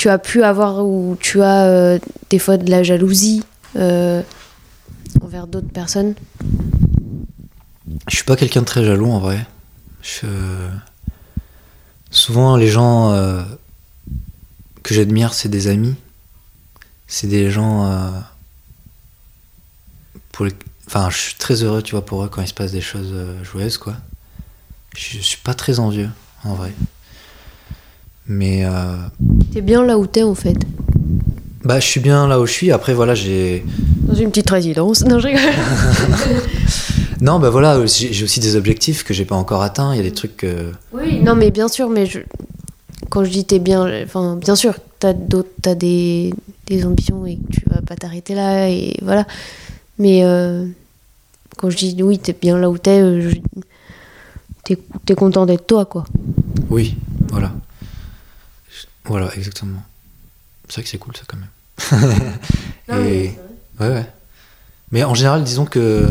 as 0.06 0.18
pu 0.18 0.44
avoir 0.44 0.86
ou 0.86 1.18
tu 1.20 1.42
as 1.42 1.66
euh, 1.66 2.00
des 2.30 2.40
fois 2.40 2.56
de 2.56 2.72
la 2.72 2.84
jalousie 2.84 3.44
envers 3.76 5.48
d'autres 5.48 5.68
personnes? 5.74 6.16
Je 8.10 8.16
suis 8.16 8.26
pas 8.26 8.38
quelqu'un 8.38 8.62
de 8.62 8.66
très 8.66 8.86
jaloux 8.86 9.12
en 9.12 9.20
vrai. 9.20 9.46
Souvent 12.12 12.56
les 12.56 12.68
gens 12.68 13.12
que 14.88 14.96
j'admire, 14.96 15.34
c'est 15.34 15.50
des 15.50 15.68
amis. 15.68 15.96
C'est 17.08 17.28
des 17.28 17.52
gens 17.52 17.86
euh, 17.86 18.10
pour 20.32 20.46
les... 20.46 20.54
Enfin, 20.88 21.10
je 21.10 21.18
suis 21.18 21.36
très 21.36 21.62
heureux, 21.64 21.82
tu 21.82 21.92
vois, 21.92 22.06
pour 22.06 22.24
eux 22.24 22.30
quand 22.30 22.42
il 22.42 22.48
se 22.48 22.54
passe 22.54 22.72
des 22.72 22.80
choses 22.82 23.10
euh, 23.12 23.44
joyeuses, 23.44 23.78
quoi. 23.78 23.96
Je, 24.96 25.18
je 25.18 25.22
suis 25.22 25.40
pas 25.44 25.54
très 25.54 25.80
envieux, 25.80 26.10
en 26.46 26.54
vrai. 26.54 26.72
Mais 28.28 28.64
euh, 28.66 28.96
T'es 29.54 29.62
bien 29.62 29.84
là 29.84 29.98
où 29.98 30.08
t'es 30.08 30.24
en 30.24 30.36
fait. 30.36 30.58
bah, 31.64 31.80
je 31.82 31.86
suis 31.86 32.00
bien 32.00 32.28
là 32.28 32.40
où 32.40 32.46
je 32.46 32.52
suis. 32.54 32.72
Après, 32.72 32.94
voilà, 32.94 33.14
j'ai. 33.16 33.66
Dans 34.04 34.14
une 34.16 34.30
petite 34.30 34.50
résidence. 34.50 35.04
Non, 35.04 35.20
je 35.20 35.28
rigole. 35.28 35.42
Non, 37.20 37.40
bah 37.40 37.50
voilà, 37.50 37.84
j'ai 37.88 38.14
j'ai 38.14 38.24
aussi 38.26 38.40
des 38.40 38.56
objectifs 38.56 39.04
que 39.04 39.12
j'ai 39.12 39.26
pas 39.26 39.34
encore 39.36 39.64
atteints. 39.64 39.92
Il 39.96 39.98
y 39.98 40.00
a 40.00 40.04
des 40.04 40.12
trucs 40.12 40.38
que. 40.38 40.72
Oui, 40.94 41.20
non, 41.20 41.34
mais 41.36 41.50
bien 41.50 41.68
sûr, 41.68 41.90
mais 41.90 42.06
je... 42.06 42.20
quand 43.10 43.24
je 43.24 43.30
dis 43.32 43.46
t'es 43.46 43.60
bien, 43.60 44.04
enfin, 44.04 44.36
bien 44.36 44.56
sûr, 44.56 44.76
t'as 45.00 45.14
d'autres, 45.14 45.50
t'as 45.62 45.76
des, 45.76 46.34
des 46.66 46.86
ambitions 46.86 47.26
et 47.26 47.38
que 47.38 47.52
tu 47.54 47.62
vas 47.70 47.82
pas 47.82 47.96
t'arrêter 47.96 48.36
là 48.36 48.70
et 48.70 48.98
voilà. 49.02 49.26
Mais 50.00 50.24
euh, 50.24 50.66
quand 51.58 51.70
je 51.70 51.78
dis 51.78 52.04
oui, 52.04 52.20
t'es 52.20 52.34
bien 52.34 52.58
là 52.58 52.70
où 52.70 52.78
t'es, 52.78 53.02
euh, 53.02 53.30
je- 53.30 53.38
t'es, 54.64 54.78
t'es 55.06 55.16
content 55.16 55.46
d'être 55.46 55.66
toi, 55.68 55.86
quoi. 55.86 56.06
Oui, 56.70 56.96
voilà. 57.30 57.52
Voilà, 59.06 59.34
exactement. 59.36 59.82
C'est 60.68 60.76
vrai 60.76 60.84
que 60.84 60.90
c'est 60.90 60.98
cool, 60.98 61.16
ça, 61.16 61.24
quand 61.28 61.38
même. 61.38 62.34
Et- 62.90 63.32
Ouais, 63.80 63.90
ouais. 63.90 64.06
Mais 64.92 65.04
en 65.04 65.14
général, 65.14 65.44
disons 65.44 65.66
que. 65.66 66.10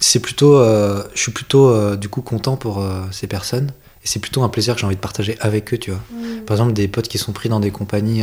C'est 0.00 0.20
plutôt. 0.20 0.56
euh, 0.56 1.02
je 1.14 1.20
suis 1.20 1.32
plutôt, 1.32 1.68
euh, 1.68 1.96
du 1.96 2.08
coup, 2.08 2.22
content 2.22 2.56
pour 2.56 2.80
euh, 2.80 3.02
ces 3.10 3.26
personnes. 3.26 3.72
Et 4.04 4.06
c'est 4.06 4.20
plutôt 4.20 4.42
un 4.42 4.48
plaisir 4.48 4.74
que 4.74 4.80
j'ai 4.80 4.86
envie 4.86 4.96
de 4.96 5.00
partager 5.00 5.36
avec 5.40 5.74
eux, 5.74 5.78
tu 5.78 5.90
vois. 5.90 6.00
Par 6.46 6.56
exemple, 6.56 6.72
des 6.72 6.86
potes 6.88 7.08
qui 7.08 7.18
sont 7.18 7.32
pris 7.32 7.48
dans 7.48 7.60
des 7.60 7.72
compagnies 7.72 8.22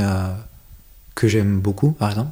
que 1.16 1.28
j'aime 1.28 1.60
beaucoup, 1.60 1.92
par 1.92 2.10
exemple. 2.10 2.32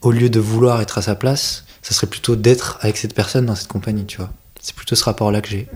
Au 0.00 0.12
lieu 0.12 0.30
de 0.30 0.38
vouloir 0.38 0.80
être 0.80 0.98
à 0.98 1.02
sa 1.02 1.16
place, 1.16 1.64
ça 1.82 1.94
serait 1.94 2.06
plutôt 2.06 2.36
d'être 2.36 2.78
avec 2.80 2.96
cette 2.96 3.12
personne 3.12 3.46
dans 3.46 3.56
cette 3.56 3.66
compagnie, 3.66 4.06
tu 4.06 4.18
vois. 4.18 4.30
C'est 4.60 4.74
plutôt 4.74 4.94
ce 4.94 5.02
rapport-là 5.02 5.40
que 5.40 5.48
j'ai. 5.48 5.68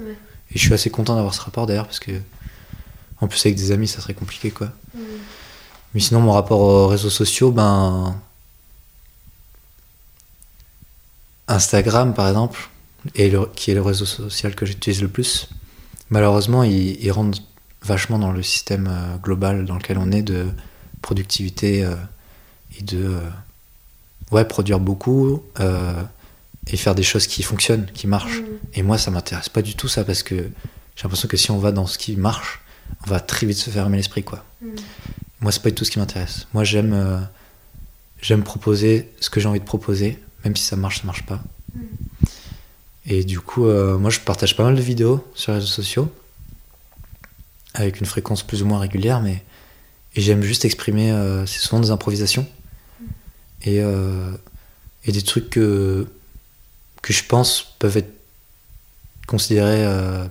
Et 0.52 0.58
je 0.58 0.58
suis 0.58 0.72
assez 0.72 0.90
content 0.90 1.16
d'avoir 1.16 1.34
ce 1.34 1.40
rapport 1.40 1.66
d'ailleurs, 1.66 1.86
parce 1.86 2.00
que. 2.00 2.12
En 3.20 3.26
plus, 3.26 3.44
avec 3.44 3.56
des 3.56 3.72
amis, 3.72 3.88
ça 3.88 4.00
serait 4.00 4.14
compliqué, 4.14 4.52
quoi. 4.52 4.68
Mais 5.94 6.00
sinon, 6.00 6.20
mon 6.20 6.32
rapport 6.32 6.60
aux 6.60 6.86
réseaux 6.86 7.10
sociaux, 7.10 7.50
ben. 7.50 8.14
Instagram, 11.52 12.14
par 12.14 12.28
exemple, 12.28 12.68
et 13.14 13.30
le- 13.30 13.48
qui 13.54 13.70
est 13.70 13.74
le 13.74 13.82
réseau 13.82 14.04
social 14.06 14.54
que 14.54 14.64
j'utilise 14.66 15.02
le 15.02 15.08
plus, 15.08 15.48
malheureusement, 16.10 16.62
il, 16.62 17.02
il 17.04 17.10
rentre 17.12 17.38
vachement 17.82 18.18
dans 18.18 18.32
le 18.32 18.42
système 18.42 18.88
euh, 18.90 19.16
global 19.16 19.64
dans 19.64 19.74
lequel 19.76 19.98
on 19.98 20.10
est 20.12 20.22
de 20.22 20.46
productivité 21.02 21.84
euh, 21.84 21.94
et 22.78 22.82
de. 22.82 23.04
euh, 23.04 23.20
ouais, 24.30 24.44
produire 24.44 24.80
beaucoup 24.80 25.42
et 26.68 26.76
faire 26.76 26.94
des 26.94 27.02
choses 27.02 27.26
qui 27.26 27.42
fonctionnent, 27.42 27.86
qui 27.92 28.06
marchent. 28.06 28.40
Et 28.74 28.82
moi, 28.84 28.96
ça 28.98 29.10
m'intéresse 29.10 29.48
pas 29.48 29.62
du 29.62 29.74
tout, 29.74 29.88
ça, 29.88 30.04
parce 30.04 30.22
que 30.22 30.36
j'ai 30.36 31.02
l'impression 31.02 31.26
que 31.28 31.36
si 31.36 31.50
on 31.50 31.58
va 31.58 31.72
dans 31.72 31.86
ce 31.88 31.98
qui 31.98 32.14
marche, 32.16 32.60
on 33.04 33.10
va 33.10 33.18
très 33.20 33.46
vite 33.48 33.58
se 33.58 33.68
fermer 33.70 33.96
l'esprit, 33.96 34.22
quoi. 34.22 34.44
Moi, 35.40 35.50
c'est 35.50 35.60
pas 35.62 35.70
du 35.70 35.74
tout 35.74 35.84
ce 35.84 35.90
qui 35.90 35.98
m'intéresse. 35.98 36.46
Moi, 36.54 36.62
j'aime 36.62 37.26
j'aime 38.20 38.44
proposer 38.44 39.10
ce 39.20 39.28
que 39.28 39.40
j'ai 39.40 39.48
envie 39.48 39.58
de 39.58 39.64
proposer, 39.64 40.22
même 40.44 40.56
si 40.56 40.64
ça 40.64 40.76
marche, 40.76 41.00
ça 41.00 41.06
marche 41.06 41.24
pas. 41.24 41.42
Et 43.06 43.24
du 43.24 43.40
coup, 43.40 43.66
euh, 43.66 43.98
moi, 43.98 44.10
je 44.10 44.20
partage 44.20 44.56
pas 44.56 44.64
mal 44.64 44.76
de 44.76 44.80
vidéos 44.80 45.26
sur 45.34 45.52
les 45.52 45.58
réseaux 45.58 45.70
sociaux, 45.70 46.12
avec 47.74 48.00
une 48.00 48.06
fréquence 48.06 48.42
plus 48.42 48.62
ou 48.62 48.66
moins 48.66 48.78
régulière, 48.78 49.20
mais 49.20 49.42
j'aime 50.16 50.42
juste 50.42 50.64
exprimer. 50.64 51.10
euh, 51.10 51.46
c'est 51.46 51.58
souvent 51.58 51.80
des 51.80 51.90
improvisations 51.90 52.46
et 53.62 53.80
euh, 53.80 54.30
et 55.04 55.12
des 55.12 55.22
trucs 55.22 55.50
que 55.50 56.06
que 57.00 57.12
je 57.12 57.24
pense 57.24 57.74
peuvent 57.78 57.96
être 57.96 58.12
considérés 59.26 59.84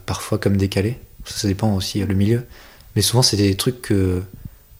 parfois 0.05 0.37
comme 0.37 0.55
décalés. 0.55 0.99
Ça, 1.25 1.39
ça 1.39 1.47
dépend 1.47 1.75
aussi 1.75 1.99
le 1.99 2.13
milieu. 2.13 2.45
Mais 2.95 3.01
souvent, 3.01 3.21
c'est 3.23 3.37
des 3.37 3.55
trucs 3.55 3.81
que, 3.81 4.21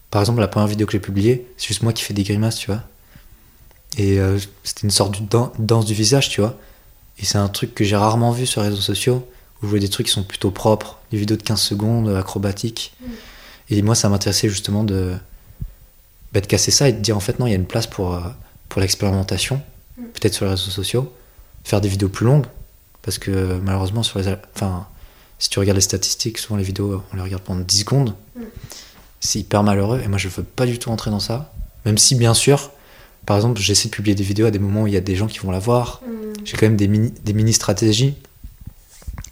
par 0.10 0.22
exemple, 0.22 0.40
la 0.40 0.48
première 0.48 0.68
vidéo 0.68 0.86
que 0.86 0.94
j'ai 0.94 1.00
publiée, 1.00 1.48
c'est 1.58 1.70
juste 1.70 1.82
moi 1.82 1.94
qui 1.94 2.04
fais 2.04 2.14
des 2.14 2.24
grimaces, 2.24 2.58
tu 2.58 2.68
vois. 2.68 2.84
Et 3.98 4.20
euh, 4.20 4.40
c'était 4.64 4.82
une 4.84 4.92
sorte 4.92 5.20
de 5.22 5.26
dan- 5.28 5.52
danse 5.60 5.86
du 5.86 5.94
visage, 5.94 6.30
tu 6.30 6.42
vois. 6.42 6.56
Et 7.20 7.26
c'est 7.26 7.38
un 7.38 7.50
truc 7.50 7.76
que 7.76 7.84
j'ai 7.84 7.96
rarement 7.96 8.32
vu 8.32 8.46
sur 8.46 8.62
les 8.62 8.70
réseaux 8.70 8.82
sociaux, 8.82 9.28
où 9.62 9.66
je 9.66 9.72
vois 9.72 9.80
des 9.80 9.90
trucs 9.90 10.08
qui 10.08 10.14
sont 10.14 10.24
plutôt 10.24 10.52
propres, 10.52 10.98
des 11.12 11.18
vidéos 11.18 11.38
de 11.38 11.44
15 11.44 11.60
secondes, 11.62 12.10
acrobatiques. 12.10 12.94
Et 13.70 13.82
moi, 13.82 13.96
ça 13.96 14.10
m'intéressait 14.10 14.50
justement 14.50 14.84
de, 14.84 15.14
bah, 16.34 16.42
de 16.42 16.46
casser 16.48 16.72
ça 16.72 16.90
et 16.90 16.94
de 16.94 17.00
dire 17.00 17.16
en 17.18 17.20
fait, 17.20 17.38
non, 17.40 17.48
il 17.48 17.52
y 17.52 17.54
a 17.54 17.58
une 17.58 17.66
place 17.66 17.88
pour, 17.88 18.14
euh, 18.16 18.22
pour 18.70 18.82
l'expérimentation, 18.82 19.62
peut-être 20.14 20.34
sur 20.34 20.46
les 20.46 20.52
réseaux 20.52 20.72
sociaux, 20.72 21.12
faire 21.64 21.82
des 21.82 21.90
vidéos 21.90 22.10
plus 22.10 22.26
longues, 22.26 22.46
parce 23.02 23.18
que 23.18 23.30
euh, 23.32 23.60
malheureusement, 23.62 24.04
sur 24.04 24.20
les, 24.20 24.34
enfin, 24.56 24.88
si 25.38 25.50
tu 25.50 25.60
regardes 25.60 25.78
les 25.78 25.82
statistiques, 25.82 26.38
souvent 26.38 26.58
les 26.58 26.64
vidéos, 26.64 27.04
on 27.12 27.16
les 27.18 27.22
regarde 27.22 27.44
pendant 27.44 27.62
10 27.62 27.80
secondes. 27.80 28.16
C'est 29.20 29.40
hyper 29.40 29.62
malheureux 29.64 30.02
et 30.04 30.08
moi 30.08 30.18
je 30.18 30.28
veux 30.30 30.42
pas 30.44 30.66
du 30.66 30.80
tout 30.80 30.90
entrer 30.90 31.12
dans 31.12 31.20
ça. 31.20 31.54
Même 31.86 31.98
si, 32.00 32.16
bien 32.16 32.34
sûr, 32.34 32.72
par 33.26 33.36
exemple, 33.38 33.60
j'essaie 33.62 33.88
de 33.90 33.94
publier 33.94 34.16
des 34.16 34.24
vidéos 34.24 34.48
à 34.48 34.52
des 34.52 34.60
moments 34.60 34.84
où 34.84 34.88
il 34.88 34.94
y 34.94 34.98
a 34.98 35.02
des 35.02 35.16
gens 35.16 35.28
qui 35.28 35.40
vont 35.40 35.52
la 35.52 35.60
voir. 35.60 36.02
J'ai 36.44 36.58
quand 36.58 36.66
même 36.66 36.76
des 36.76 36.88
mini, 36.88 37.14
des 37.24 37.34
mini 37.34 37.54
stratégies. 37.54 38.16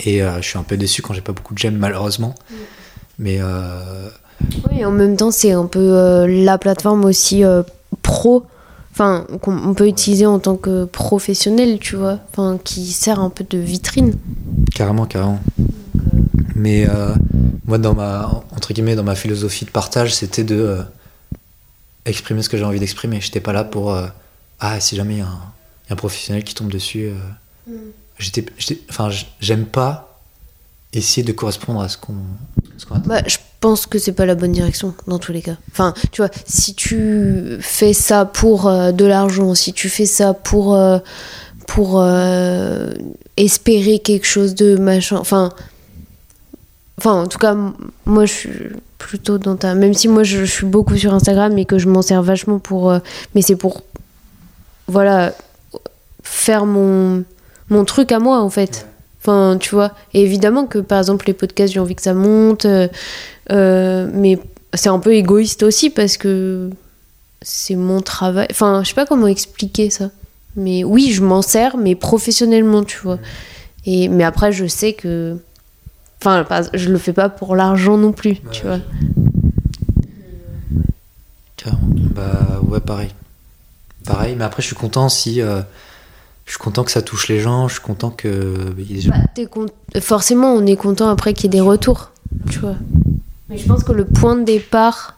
Et 0.02 0.22
euh, 0.22 0.42
je 0.42 0.48
suis 0.48 0.58
un 0.58 0.64
peu 0.64 0.78
déçu 0.78 1.02
quand 1.02 1.14
j'ai 1.14 1.22
pas 1.22 1.34
beaucoup 1.34 1.54
de 1.54 1.60
j'aime, 1.60 1.76
malheureusement. 1.78 2.36
Mais 3.18 3.40
euh, 3.42 4.10
Oui, 4.72 4.86
en 4.86 4.92
même 4.92 5.18
temps, 5.18 5.32
c'est 5.32 5.52
un 5.52 5.66
peu 5.66 5.80
euh, 5.80 6.28
la 6.28 6.58
plateforme 6.58 7.04
aussi 7.04 7.44
euh, 7.44 7.64
pro, 8.02 8.46
enfin, 8.94 9.26
qu'on 9.42 9.58
on 9.58 9.74
peut 9.74 9.88
utiliser 9.88 10.26
en 10.26 10.40
tant 10.40 10.56
que 10.56 10.86
professionnel, 10.86 11.80
tu 11.82 11.96
vois, 11.98 12.20
enfin, 12.32 12.58
qui 12.64 12.86
sert 12.92 13.20
un 13.20 13.30
peu 13.30 13.44
de 13.50 13.58
vitrine. 13.58 14.14
carrément, 14.74 15.06
carrément. 15.06 15.40
Mais 16.56 16.88
euh, 16.88 17.14
moi, 17.66 17.78
dans 17.78 17.94
ma, 17.94 18.44
entre 18.56 18.74
guillemets, 18.74 18.96
dans 18.96 19.04
ma 19.04 19.16
philosophie 19.16 19.66
de 19.66 19.72
partage, 19.72 20.14
c'était 20.14 20.44
de 20.44 20.56
euh, 20.56 20.82
exprimer 22.06 22.42
ce 22.42 22.50
que 22.50 22.58
j'ai 22.58 22.64
envie 22.64 22.80
d'exprimer. 22.80 23.22
J'étais 23.22 23.40
pas 23.42 23.54
là 23.54 23.64
pour. 23.64 23.94
euh, 23.94 24.08
ah, 24.60 24.80
si 24.80 24.96
jamais 24.96 25.16
il 25.16 25.20
y, 25.20 25.22
a 25.22 25.26
un- 25.28 25.42
il 25.86 25.90
y 25.90 25.92
a 25.92 25.94
un 25.94 25.96
professionnel 25.96 26.44
qui 26.44 26.54
tombe 26.56 26.72
dessus. 26.72 27.06
euh, 27.08 27.74
j'étais, 28.18 28.46
j'étais- 28.58 28.82
enfin, 28.90 29.10
j'aime 29.40 29.66
pas 29.66 30.20
essayer 30.94 31.24
de 31.24 31.32
correspondre 31.32 31.82
à 31.82 31.88
ce 31.90 31.98
qu'on, 31.98 32.16
ce 32.78 32.86
qu'on 32.86 32.96
attend. 32.96 33.08
Bah, 33.08 33.22
je 33.28 33.38
pense 33.60 33.86
que 33.86 34.00
c'est 34.00 34.12
pas 34.14 34.26
la 34.26 34.36
bonne 34.36 34.52
direction 34.54 34.94
dans 35.08 35.20
tous 35.20 35.32
les 35.32 35.42
cas. 35.42 35.56
Enfin, 35.72 35.94
tu 36.12 36.22
vois, 36.22 36.32
si 36.48 36.74
tu 36.74 37.58
fais 37.62 37.94
ça 37.94 38.26
pour 38.26 38.68
euh, 38.68 38.92
de 38.92 39.06
l'argent, 39.06 39.54
si 39.54 39.72
tu 39.74 39.88
fais 39.90 40.06
ça 40.08 40.34
pour 40.34 40.76
euh, 40.76 40.98
pour 41.68 42.00
euh, 42.02 42.92
espérer 43.38 44.00
quelque 44.00 44.26
chose 44.26 44.56
de 44.56 44.76
machin, 44.78 45.18
enfin, 45.18 45.52
enfin, 46.98 47.14
en 47.24 47.28
tout 47.28 47.38
cas, 47.38 47.56
moi, 48.06 48.26
je 48.26 48.34
suis 48.34 48.50
plutôt 49.00 49.40
dans 49.40 49.56
ta. 49.56 49.74
Même 49.74 49.96
si 49.96 50.08
moi, 50.08 50.22
je, 50.22 50.46
je 50.46 50.52
suis 50.52 50.68
beaucoup 50.68 50.96
sur 50.96 51.12
Instagram 51.16 51.58
et 51.58 51.66
que 51.66 51.80
je 51.80 51.90
m'en 51.90 52.04
sers 52.04 52.22
vachement 52.22 52.60
pour, 52.60 52.92
euh, 52.92 53.00
mais 53.34 53.42
c'est 53.42 53.56
pour, 53.56 53.82
voilà, 54.88 55.34
faire 56.22 56.68
mon 56.68 57.24
mon 57.70 57.86
truc 57.86 58.12
à 58.12 58.20
moi 58.20 58.40
en 58.42 58.50
fait. 58.50 58.88
Enfin, 59.22 59.58
tu 59.60 59.72
vois. 59.76 59.92
Et 60.14 60.22
évidemment 60.22 60.66
que, 60.66 60.80
par 60.80 61.00
exemple, 61.00 61.26
les 61.28 61.34
podcasts, 61.34 61.74
j'ai 61.74 61.80
envie 61.80 61.96
que 61.96 62.02
ça 62.02 62.14
monte. 62.14 62.66
euh, 62.66 62.88
euh, 63.52 64.08
mais 64.14 64.40
c'est 64.74 64.90
un 64.90 65.00
peu 65.00 65.14
égoïste 65.14 65.64
aussi 65.64 65.90
parce 65.90 66.18
que 66.18 66.70
c'est 67.42 67.76
mon 67.76 68.02
travail. 68.02 68.48
Enfin, 68.52 68.82
je 68.84 68.90
sais 68.90 68.96
pas 68.96 69.06
comment 69.06 69.28
expliquer 69.28 69.90
ça. 69.90 70.10
Mais 70.56 70.84
oui, 70.84 71.12
je 71.12 71.24
m'en 71.24 71.42
sers, 71.42 71.78
mais 71.78 71.96
professionnellement, 71.96 72.84
tu 72.84 72.98
vois. 73.00 73.20
Et, 73.86 74.08
mais 74.08 74.24
après, 74.24 74.52
je 74.52 74.66
sais 74.68 74.94
que. 74.94 75.38
Enfin, 76.22 76.44
pas- 76.44 76.64
je 76.74 76.90
le 76.90 76.98
fais 76.98 77.14
pas 77.14 77.30
pour 77.30 77.56
l'argent 77.56 77.98
non 77.98 78.12
plus, 78.12 78.38
tu 78.52 78.64
vois. 78.66 78.80
Carrément. 81.56 81.80
Bah 82.16 82.60
ouais, 82.68 82.80
pareil. 82.80 83.10
Pareil, 84.06 84.36
mais 84.38 84.44
après, 84.44 84.62
je 84.62 84.68
suis 84.68 84.76
content 84.76 85.10
si. 85.10 85.42
euh, 85.42 85.62
je 86.46 86.52
suis 86.52 86.60
content 86.60 86.84
que 86.84 86.92
ça 86.92 87.02
touche 87.02 87.28
les 87.28 87.40
gens, 87.40 87.68
je 87.68 87.74
suis 87.76 87.82
content 87.84 88.10
que. 88.10 88.74
Bah, 89.08 89.16
con- 89.52 89.68
Forcément, 90.02 90.54
on 90.54 90.66
est 90.66 90.76
content 90.76 91.10
après 91.10 91.34
qu'il 91.34 91.46
y 91.46 91.48
ait 91.48 91.60
des 91.60 91.62
retours, 91.62 92.12
tu 92.50 92.60
vois. 92.60 92.76
Mais 93.50 93.58
je 93.58 93.66
pense 93.68 93.84
que 93.84 93.92
le 93.92 94.06
point 94.06 94.36
de 94.36 94.44
départ, 94.44 95.16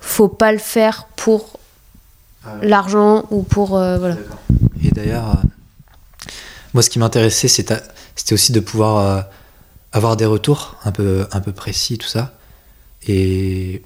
faut 0.00 0.28
pas 0.28 0.52
le 0.52 0.58
faire 0.58 1.06
pour 1.16 1.58
Ah 2.44 2.56
ouais. 2.60 2.68
l'argent 2.68 3.24
ou 3.30 3.42
pour. 3.42 3.76
euh, 3.76 3.98
voilà. 3.98 4.16
Et 4.82 4.90
d'ailleurs, 4.90 5.28
euh, 5.30 6.28
moi, 6.72 6.82
ce 6.82 6.90
qui 6.90 6.98
m'intéressait, 6.98 7.48
c'était 7.48 7.78
c'était 8.16 8.34
aussi 8.34 8.52
de 8.52 8.60
pouvoir 8.60 8.98
euh, 8.98 9.22
avoir 9.94 10.16
des 10.18 10.26
retours 10.26 10.76
un 10.84 10.92
peu, 10.92 11.26
un 11.32 11.40
peu 11.40 11.52
précis, 11.52 11.96
tout 11.96 12.06
ça. 12.08 12.34
Et 13.08 13.80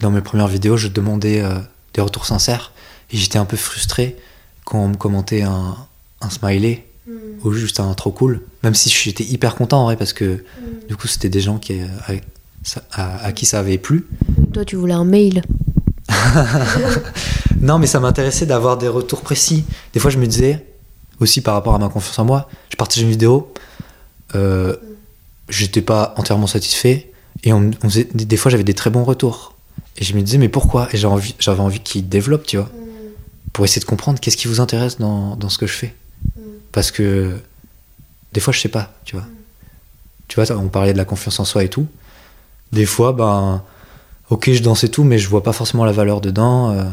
dans 0.00 0.10
mes 0.10 0.20
premières 0.20 0.48
vidéos, 0.48 0.76
je 0.76 0.88
demandais 0.88 1.40
euh, 1.42 1.54
des 1.94 2.00
retours 2.00 2.26
sincères. 2.26 2.72
Et 3.12 3.16
j'étais 3.16 3.38
un 3.38 3.44
peu 3.44 3.56
frustré 3.56 4.16
quand 4.64 4.78
on 4.78 4.88
me 4.88 4.94
commentait 4.96 5.42
un, 5.42 5.76
un 6.20 6.30
smiley 6.30 6.84
ou 7.42 7.52
juste 7.52 7.78
un 7.80 7.92
trop 7.94 8.10
cool. 8.10 8.40
Même 8.62 8.74
si 8.74 8.88
j'étais 8.90 9.24
hyper 9.24 9.54
content 9.54 9.82
en 9.82 9.84
vrai, 9.84 9.96
parce 9.96 10.12
que 10.14 10.42
du 10.88 10.96
coup, 10.96 11.06
c'était 11.06 11.28
des 11.28 11.40
gens 11.40 11.58
qui, 11.58 11.78
euh, 11.80 11.86
à, 12.08 12.12
ça- 12.62 12.82
à- 12.92 13.24
à 13.26 13.32
qui 13.32 13.44
ça 13.44 13.58
avait 13.60 13.76
plu. 13.78 14.06
Toi, 14.54 14.64
tu 14.64 14.76
voulais 14.76 14.94
un 14.94 15.04
mail. 15.04 15.42
Non, 17.60 17.78
mais 17.78 17.86
ça 17.86 17.98
m'intéressait 18.00 18.44
d'avoir 18.46 18.76
des 18.76 18.88
retours 18.88 19.22
précis. 19.22 19.64
Des 19.94 20.00
fois, 20.00 20.10
je 20.10 20.18
me 20.18 20.26
disais, 20.26 20.66
aussi 21.20 21.40
par 21.40 21.54
rapport 21.54 21.74
à 21.74 21.78
ma 21.78 21.88
confiance 21.88 22.18
en 22.18 22.24
moi, 22.26 22.48
je 22.70 22.76
partageais 22.76 23.02
une 23.02 23.10
vidéo, 23.10 23.52
euh, 24.34 24.76
j'étais 25.48 25.82
pas 25.82 26.14
entièrement 26.16 26.46
satisfait, 26.46 27.10
et 27.42 27.52
on, 27.52 27.70
on 27.82 27.88
faisait- 27.88 28.08
des, 28.14 28.36
fois 28.36 28.50
j'avais 28.50 28.64
des 28.64 28.74
très 28.74 28.90
bons 28.90 29.04
retours. 29.04 29.54
Et 29.96 30.04
je 30.04 30.14
me 30.14 30.22
disais, 30.22 30.38
mais 30.38 30.48
pourquoi? 30.48 30.88
Et 30.92 30.96
j'avais 30.96 31.12
envie, 31.14 31.34
envie 31.46 31.80
qu'ils 31.80 32.08
développent, 32.08 32.46
tu 32.46 32.56
vois, 32.56 32.68
pour 33.52 33.64
essayer 33.64 33.80
de 33.80 33.86
comprendre 33.86 34.18
qu'est-ce 34.18 34.36
qui 34.36 34.48
vous 34.48 34.60
intéresse 34.60 34.98
dans, 34.98 35.36
dans 35.36 35.48
ce 35.48 35.58
que 35.58 35.66
je 35.66 35.72
fais. 35.72 35.94
Parce 36.72 36.90
que 36.90 37.36
des 38.32 38.40
fois, 38.40 38.52
je 38.52 38.58
sais 38.60 38.68
pas, 38.68 38.92
tu 39.04 39.14
vois. 39.14 39.24
Tu 40.26 40.40
vois, 40.40 40.56
on 40.56 40.68
parlait 40.68 40.92
de 40.92 40.98
la 40.98 41.04
confiance 41.04 41.38
en 41.38 41.44
soi 41.44 41.62
et 41.62 41.68
tout. 41.68 41.86
Des 42.72 42.86
fois, 42.86 43.12
ben, 43.12 43.62
ok, 44.30 44.50
je 44.52 44.62
danse 44.62 44.82
et 44.82 44.88
tout, 44.88 45.04
mais 45.04 45.18
je 45.18 45.28
vois 45.28 45.42
pas 45.44 45.52
forcément 45.52 45.84
la 45.84 45.92
valeur 45.92 46.20
dedans. 46.20 46.70
euh, 46.72 46.84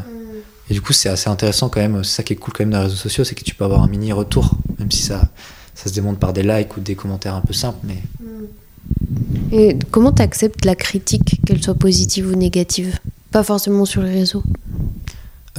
et 0.70 0.74
du 0.74 0.80
coup, 0.80 0.92
c'est 0.92 1.08
assez 1.08 1.28
intéressant 1.28 1.68
quand 1.68 1.80
même. 1.80 2.04
C'est 2.04 2.16
ça 2.16 2.22
qui 2.22 2.34
est 2.34 2.36
cool 2.36 2.54
quand 2.54 2.62
même 2.62 2.70
dans 2.70 2.78
les 2.78 2.84
réseaux 2.84 2.96
sociaux, 2.96 3.24
c'est 3.24 3.34
que 3.34 3.42
tu 3.42 3.54
peux 3.54 3.64
avoir 3.64 3.82
un 3.82 3.88
mini 3.88 4.12
retour, 4.12 4.52
même 4.78 4.90
si 4.92 5.02
ça, 5.02 5.22
ça 5.74 5.88
se 5.88 5.94
démontre 5.94 6.20
par 6.20 6.32
des 6.32 6.44
likes 6.44 6.76
ou 6.76 6.80
des 6.80 6.94
commentaires 6.94 7.34
un 7.34 7.40
peu 7.40 7.52
simples. 7.52 7.78
Mais 7.82 7.98
Et 9.52 9.78
comment 9.90 10.12
tu 10.12 10.22
acceptes 10.22 10.64
la 10.64 10.74
critique, 10.74 11.40
qu'elle 11.46 11.62
soit 11.62 11.74
positive 11.74 12.30
ou 12.30 12.34
négative? 12.34 12.98
Pas 13.30 13.44
forcément 13.44 13.84
sur 13.84 14.02
les 14.02 14.10
réseaux. 14.10 14.42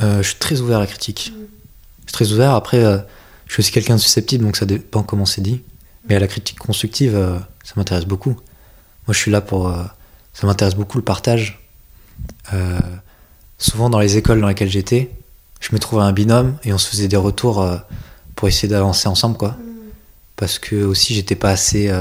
euh, 0.01 0.23
je 0.23 0.29
suis 0.29 0.39
très 0.39 0.59
ouvert 0.61 0.77
à 0.77 0.79
la 0.81 0.87
critique. 0.87 1.31
Je 1.31 2.09
suis 2.09 2.11
très 2.11 2.31
ouvert. 2.31 2.55
Après, 2.55 2.83
euh, 2.83 2.97
je 3.45 3.53
suis 3.53 3.61
aussi 3.61 3.71
quelqu'un 3.71 3.95
de 3.95 4.01
susceptible, 4.01 4.43
donc 4.43 4.57
ça 4.57 4.65
dépend 4.65 5.03
comment 5.03 5.27
c'est 5.27 5.41
dit. 5.41 5.61
Mais 6.09 6.15
à 6.15 6.19
la 6.19 6.27
critique 6.27 6.57
constructive, 6.57 7.15
euh, 7.15 7.37
ça 7.63 7.73
m'intéresse 7.77 8.05
beaucoup. 8.05 8.31
Moi, 9.07 9.13
je 9.13 9.19
suis 9.19 9.29
là 9.29 9.41
pour. 9.41 9.71
ça 10.33 10.47
m'intéresse 10.47 10.75
beaucoup 10.75 10.97
le 10.97 11.03
partage. 11.03 11.59
Souvent, 13.59 13.89
dans 13.89 13.99
les 13.99 14.17
écoles 14.17 14.41
dans 14.41 14.47
lesquelles 14.47 14.71
j'étais, 14.71 15.11
je 15.59 15.69
me 15.73 15.79
trouvais 15.79 16.01
un 16.01 16.13
binôme 16.13 16.55
et 16.63 16.73
on 16.73 16.77
se 16.77 16.89
faisait 16.89 17.07
des 17.09 17.17
retours 17.17 17.67
pour 18.35 18.47
essayer 18.47 18.69
d'avancer 18.69 19.07
ensemble, 19.07 19.37
quoi. 19.37 19.57
Parce 20.37 20.57
que 20.57 20.83
aussi, 20.83 21.13
j'étais 21.13 21.35
pas 21.35 21.49
assez. 21.51 21.91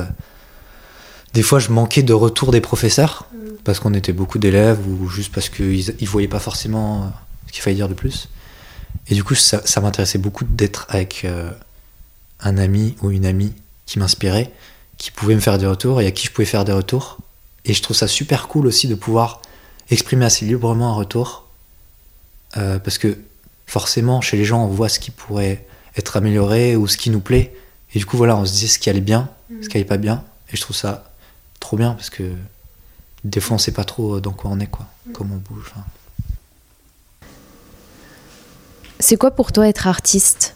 Des 1.34 1.42
fois, 1.42 1.58
je 1.58 1.70
manquais 1.70 2.02
de 2.02 2.12
retour 2.12 2.52
des 2.52 2.60
professeurs 2.60 3.26
parce 3.64 3.80
qu'on 3.80 3.94
était 3.94 4.12
beaucoup 4.12 4.38
d'élèves 4.38 4.80
ou 4.86 5.08
juste 5.08 5.32
parce 5.32 5.48
qu'ils 5.48 5.94
ils 5.98 6.08
voyaient 6.08 6.28
pas 6.28 6.40
forcément 6.40 7.02
euh, 7.02 7.06
ce 7.46 7.52
qu'il 7.52 7.62
fallait 7.62 7.76
dire 7.76 7.88
de 7.88 7.94
plus. 7.94 8.28
Et 9.08 9.14
du 9.14 9.24
coup, 9.24 9.34
ça, 9.34 9.62
ça 9.64 9.80
m'intéressait 9.80 10.18
beaucoup 10.18 10.44
d'être 10.44 10.86
avec 10.88 11.24
euh, 11.24 11.50
un 12.40 12.58
ami 12.58 12.96
ou 13.02 13.10
une 13.10 13.24
amie 13.24 13.52
qui 13.86 13.98
m'inspirait, 13.98 14.52
qui 14.98 15.10
pouvait 15.10 15.34
me 15.34 15.40
faire 15.40 15.58
des 15.58 15.66
retours 15.66 16.00
et 16.00 16.06
à 16.06 16.10
qui 16.10 16.26
je 16.26 16.32
pouvais 16.32 16.46
faire 16.46 16.64
des 16.64 16.72
retours. 16.72 17.18
Et 17.64 17.72
je 17.72 17.82
trouve 17.82 17.96
ça 17.96 18.08
super 18.08 18.48
cool 18.48 18.66
aussi 18.66 18.88
de 18.88 18.94
pouvoir 18.94 19.40
exprimer 19.90 20.24
assez 20.24 20.44
librement 20.44 20.90
un 20.90 20.94
retour. 20.94 21.48
Euh, 22.56 22.78
parce 22.78 22.98
que 22.98 23.16
forcément, 23.66 24.20
chez 24.20 24.36
les 24.36 24.44
gens, 24.44 24.64
on 24.64 24.68
voit 24.68 24.88
ce 24.88 24.98
qui 24.98 25.10
pourrait 25.10 25.66
être 25.96 26.16
amélioré 26.16 26.76
ou 26.76 26.86
ce 26.88 26.96
qui 26.96 27.10
nous 27.10 27.20
plaît. 27.20 27.54
Et 27.94 27.98
du 27.98 28.06
coup, 28.06 28.16
voilà, 28.16 28.36
on 28.36 28.44
se 28.44 28.52
disait 28.52 28.66
ce 28.66 28.78
qui 28.78 28.90
allait 28.90 29.00
bien, 29.00 29.28
ce 29.62 29.68
qui 29.68 29.76
allait 29.76 29.84
pas 29.84 29.96
bien. 29.96 30.24
Et 30.52 30.56
je 30.56 30.60
trouve 30.60 30.76
ça 30.76 31.12
trop 31.62 31.77
bien 31.77 31.92
parce 31.92 32.11
que 32.11 32.25
des 33.25 33.40
fois, 33.40 33.55
on 33.55 33.59
sait 33.59 33.72
pas 33.72 33.85
trop 33.85 34.20
dans 34.20 34.33
quoi 34.33 34.51
on 34.53 34.59
est, 34.61 34.66
quoi, 34.66 34.87
comment 35.12 35.37
on 35.37 35.55
bouge. 35.55 35.72
C'est 39.01 39.16
quoi 39.16 39.31
pour 39.33 39.53
toi 39.53 39.66
être 39.68 39.87
artiste? 39.87 40.55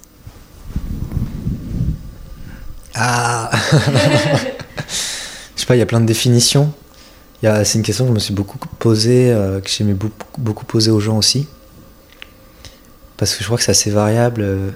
Ah 2.95 3.51
Je 5.57 5.61
sais 5.61 5.67
pas, 5.67 5.77
il 5.77 5.79
y 5.79 5.83
a 5.83 5.87
plein 5.87 6.01
de 6.01 6.07
définitions. 6.07 6.73
Il 7.43 7.47
y 7.47 7.49
a- 7.49 7.65
C'est 7.65 7.79
une 7.79 7.85
question 7.85 8.05
que 8.05 8.11
je 8.11 8.15
me 8.15 8.19
suis 8.21 8.35
beaucoup 8.35 8.59
posée, 8.79 9.33
euh, 9.33 9.61
que 9.61 9.69
j'aimais 9.69 9.95
beaucoup, 9.95 10.15
beaucoup 10.41 10.65
poser 10.65 10.91
aux 10.91 11.01
gens 11.01 11.17
aussi. 11.19 11.47
Parce 13.17 13.35
que 13.35 13.41
je 13.41 13.45
crois 13.47 13.59
que 13.59 13.65
c'est 13.65 13.71
assez 13.73 13.91
variable. 13.91 14.43
euh, 14.43 14.71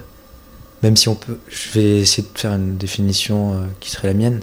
même 0.83 0.97
si 0.97 1.09
on 1.09 1.15
peut. 1.15 1.37
Je 1.47 1.69
vais 1.79 1.99
essayer 1.99 2.23
de 2.33 2.37
faire 2.39 2.53
une 2.53 2.75
définition 2.77 3.53
euh, 3.53 3.65
qui 3.79 3.91
serait 3.91 4.07
la 4.07 4.13
mienne. 4.15 4.41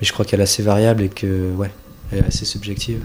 Mais 0.00 0.06
je 0.06 0.12
crois 0.12 0.24
qu'elle 0.24 0.40
est 0.40 0.44
assez 0.44 0.62
variable 0.62 1.02
et 1.02 1.08
que, 1.08 1.52
ouais, 1.52 1.70
elle 2.12 2.18
est 2.20 2.26
assez 2.26 2.44
subjective. 2.44 3.02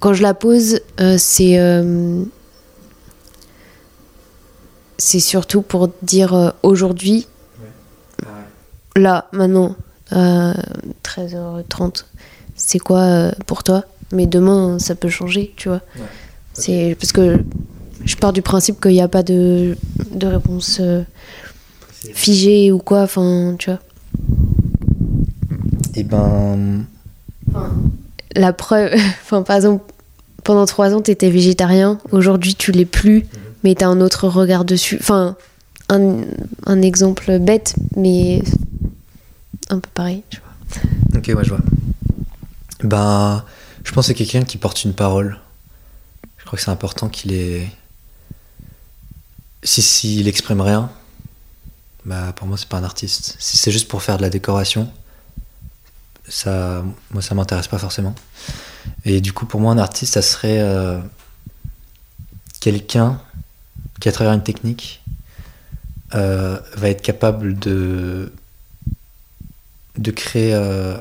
Quand 0.00 0.14
je 0.14 0.22
la 0.22 0.34
pose, 0.34 0.80
euh, 1.00 1.16
c'est 1.18 1.58
euh, 1.58 2.22
c'est 4.98 5.20
surtout 5.20 5.62
pour 5.62 5.90
dire 6.02 6.34
euh, 6.34 6.50
aujourd'hui, 6.62 7.26
là, 8.96 9.28
maintenant, 9.32 9.76
à 10.10 10.54
13h30, 11.02 12.04
c'est 12.54 12.78
quoi 12.78 13.00
euh, 13.00 13.32
pour 13.46 13.64
toi? 13.64 13.84
Mais 14.12 14.26
demain, 14.26 14.78
ça 14.78 14.94
peut 14.94 15.08
changer, 15.08 15.52
tu 15.56 15.68
vois. 15.68 15.80
C'est 16.52 16.96
parce 17.00 17.10
que 17.10 17.38
je 18.04 18.16
pars 18.16 18.32
du 18.32 18.42
principe 18.42 18.80
qu'il 18.80 18.92
n'y 18.92 19.00
a 19.00 19.08
pas 19.08 19.22
de, 19.24 19.76
de 20.12 20.26
réponse 20.26 20.78
euh, 20.80 21.02
figée 22.12 22.70
ou 22.70 22.78
quoi, 22.78 23.02
enfin, 23.02 23.56
tu 23.58 23.70
vois. 23.70 23.80
Et 25.94 26.02
ben. 26.04 26.84
La 28.34 28.52
preuve, 28.52 28.92
enfin, 29.22 29.42
par 29.42 29.56
exemple, 29.56 29.84
pendant 30.42 30.66
trois 30.66 30.94
ans, 30.94 31.00
tu 31.00 31.10
étais 31.10 31.30
végétarien, 31.30 31.98
aujourd'hui, 32.10 32.54
tu 32.54 32.72
l'es 32.72 32.84
plus, 32.84 33.26
mais 33.62 33.74
tu 33.74 33.84
as 33.84 33.88
un 33.88 34.00
autre 34.00 34.28
regard 34.28 34.64
dessus. 34.64 34.98
Enfin, 35.00 35.36
un, 35.88 36.22
un 36.66 36.82
exemple 36.82 37.38
bête, 37.38 37.74
mais 37.96 38.42
un 39.70 39.78
peu 39.78 39.88
pareil, 39.94 40.22
tu 40.30 40.40
vois. 40.40 41.18
Ok, 41.18 41.26
ouais, 41.28 41.44
je 41.44 41.50
vois. 41.50 41.60
Ben, 42.82 43.44
je 43.84 43.92
pense 43.92 44.06
que 44.06 44.08
c'est 44.08 44.14
quelqu'un 44.14 44.44
qui 44.44 44.58
porte 44.58 44.84
une 44.84 44.94
parole. 44.94 45.38
Je 46.38 46.44
crois 46.44 46.58
que 46.58 46.64
c'est 46.64 46.70
important 46.70 47.08
qu'il 47.08 47.32
ait. 47.32 47.66
Si 49.62 49.80
s'il 49.80 50.28
exprime 50.28 50.60
rien, 50.60 50.90
bah 52.04 52.34
pour 52.36 52.46
moi 52.46 52.58
c'est 52.58 52.68
pas 52.68 52.76
un 52.76 52.84
artiste. 52.84 53.36
Si 53.38 53.56
c'est 53.56 53.70
juste 53.70 53.88
pour 53.88 54.02
faire 54.02 54.18
de 54.18 54.22
la 54.22 54.28
décoration, 54.28 54.90
ça, 56.28 56.84
moi 57.10 57.22
ça 57.22 57.34
m'intéresse 57.34 57.68
pas 57.68 57.78
forcément. 57.78 58.14
Et 59.04 59.20
du 59.20 59.32
coup 59.32 59.46
pour 59.46 59.60
moi 59.60 59.72
un 59.72 59.78
artiste 59.78 60.14
ça 60.14 60.22
serait 60.22 60.60
euh, 60.60 60.98
quelqu'un 62.60 63.20
qui 64.00 64.08
à 64.08 64.12
travers 64.12 64.32
une 64.32 64.42
technique 64.42 65.02
euh, 66.14 66.58
va 66.76 66.88
être 66.90 67.02
capable 67.02 67.58
de 67.58 68.32
euh, 70.36 70.98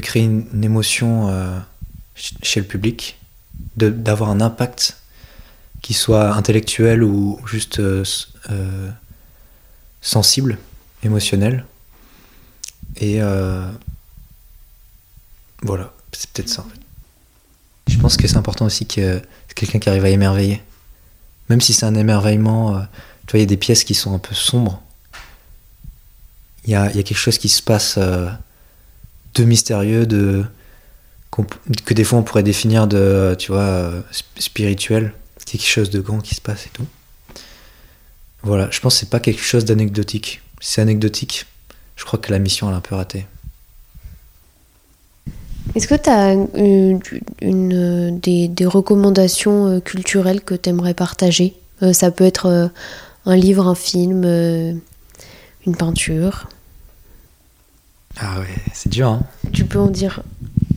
créer 0.00 0.24
une, 0.24 0.64
émotion 0.64 1.28
ch- 2.14 2.34
chez 2.42 2.60
le 2.60 2.66
public, 2.66 3.18
d'avoir 3.76 4.30
un 4.30 4.40
impact 4.40 4.96
qui 5.82 5.94
soit 5.94 6.32
intellectuel 6.34 7.02
ou 7.02 7.40
juste 7.46 7.80
sensible, 10.00 10.58
émotionnel. 11.02 11.64
Et 12.98 13.22
euh, 13.22 13.70
voilà, 15.62 15.92
c'est 16.12 16.28
peut-être 16.30 16.48
ça. 16.48 16.62
en 16.62 16.68
fait. 16.68 16.80
Je 17.88 17.98
pense 17.98 18.16
que 18.16 18.26
c'est 18.28 18.36
important 18.36 18.66
aussi 18.66 18.86
que 18.86 19.20
c'est 19.48 19.54
quelqu'un 19.54 19.78
qui 19.78 19.88
arrive 19.88 20.04
à 20.04 20.10
émerveiller. 20.10 20.62
Même 21.48 21.60
si 21.60 21.72
c'est 21.72 21.86
un 21.86 21.94
émerveillement, 21.94 22.76
euh, 22.76 22.80
tu 23.26 23.32
vois, 23.32 23.38
il 23.38 23.42
y 23.42 23.42
a 23.42 23.46
des 23.46 23.56
pièces 23.56 23.84
qui 23.84 23.94
sont 23.94 24.14
un 24.14 24.18
peu 24.18 24.34
sombres. 24.34 24.82
Il 26.64 26.70
y 26.70 26.74
a, 26.74 26.86
y 26.92 26.98
a 26.98 27.02
quelque 27.02 27.16
chose 27.16 27.38
qui 27.38 27.48
se 27.48 27.62
passe 27.62 27.94
euh, 27.98 28.28
de 29.34 29.44
mystérieux, 29.44 30.06
de 30.06 30.44
que 31.84 31.94
des 31.94 32.02
fois 32.02 32.18
on 32.18 32.24
pourrait 32.24 32.42
définir 32.42 32.88
de, 32.88 33.36
tu 33.38 33.52
vois, 33.52 33.92
sp- 34.12 34.24
spirituel. 34.40 35.12
Quelque 35.46 35.64
chose 35.64 35.88
de 35.88 36.00
grand 36.00 36.18
qui 36.20 36.34
se 36.34 36.40
passe 36.42 36.66
et 36.66 36.70
tout. 36.70 36.86
Voilà, 38.42 38.68
je 38.70 38.80
pense 38.80 38.94
que 38.94 39.00
c'est 39.00 39.08
pas 39.10 39.20
quelque 39.20 39.40
chose 39.42 39.64
d'anecdotique. 39.64 40.42
C'est 40.60 40.82
anecdotique, 40.82 41.46
je 41.98 42.04
crois 42.06 42.18
que 42.18 42.32
la 42.32 42.38
mission 42.38 42.68
elle 42.68 42.74
est 42.74 42.78
un 42.78 42.80
peu 42.80 42.94
ratée. 42.94 43.26
Est-ce 45.74 45.86
que 45.86 45.94
tu 45.96 46.08
as 46.08 46.32
une, 46.32 47.00
une, 47.42 47.72
euh, 47.74 48.10
des, 48.10 48.48
des 48.48 48.64
recommandations 48.64 49.66
euh, 49.66 49.80
culturelles 49.80 50.40
que 50.40 50.54
tu 50.54 50.70
aimerais 50.70 50.94
partager? 50.94 51.54
Euh, 51.82 51.92
Ça 51.92 52.10
peut 52.10 52.24
être 52.24 52.46
euh, 52.46 52.68
un 53.26 53.36
livre, 53.36 53.68
un 53.68 53.74
film, 53.74 54.22
euh, 54.24 54.72
une 55.66 55.76
peinture. 55.76 56.48
Ah 58.16 58.40
ouais, 58.40 58.46
c'est 58.72 58.88
dur, 58.90 59.08
hein. 59.08 59.22
Tu 59.52 59.66
peux 59.66 59.78
en 59.78 59.88
dire 59.90 60.22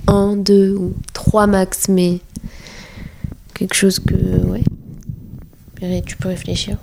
un, 0.08 0.36
deux 0.36 0.76
ou 0.76 0.94
trois 1.14 1.48
max, 1.48 1.88
mais 1.88 2.20
quelque 3.54 3.74
chose 3.76 4.00
que. 4.00 4.16
Ouais. 4.46 4.64
Tu 6.06 6.18
peux 6.18 6.28
réfléchir. 6.28 6.78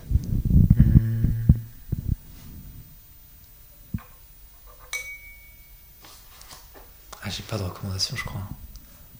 Ah, 7.28 7.30
j'ai 7.36 7.42
pas 7.42 7.58
de 7.58 7.62
recommandation, 7.62 8.16
je 8.16 8.24
crois. 8.24 8.40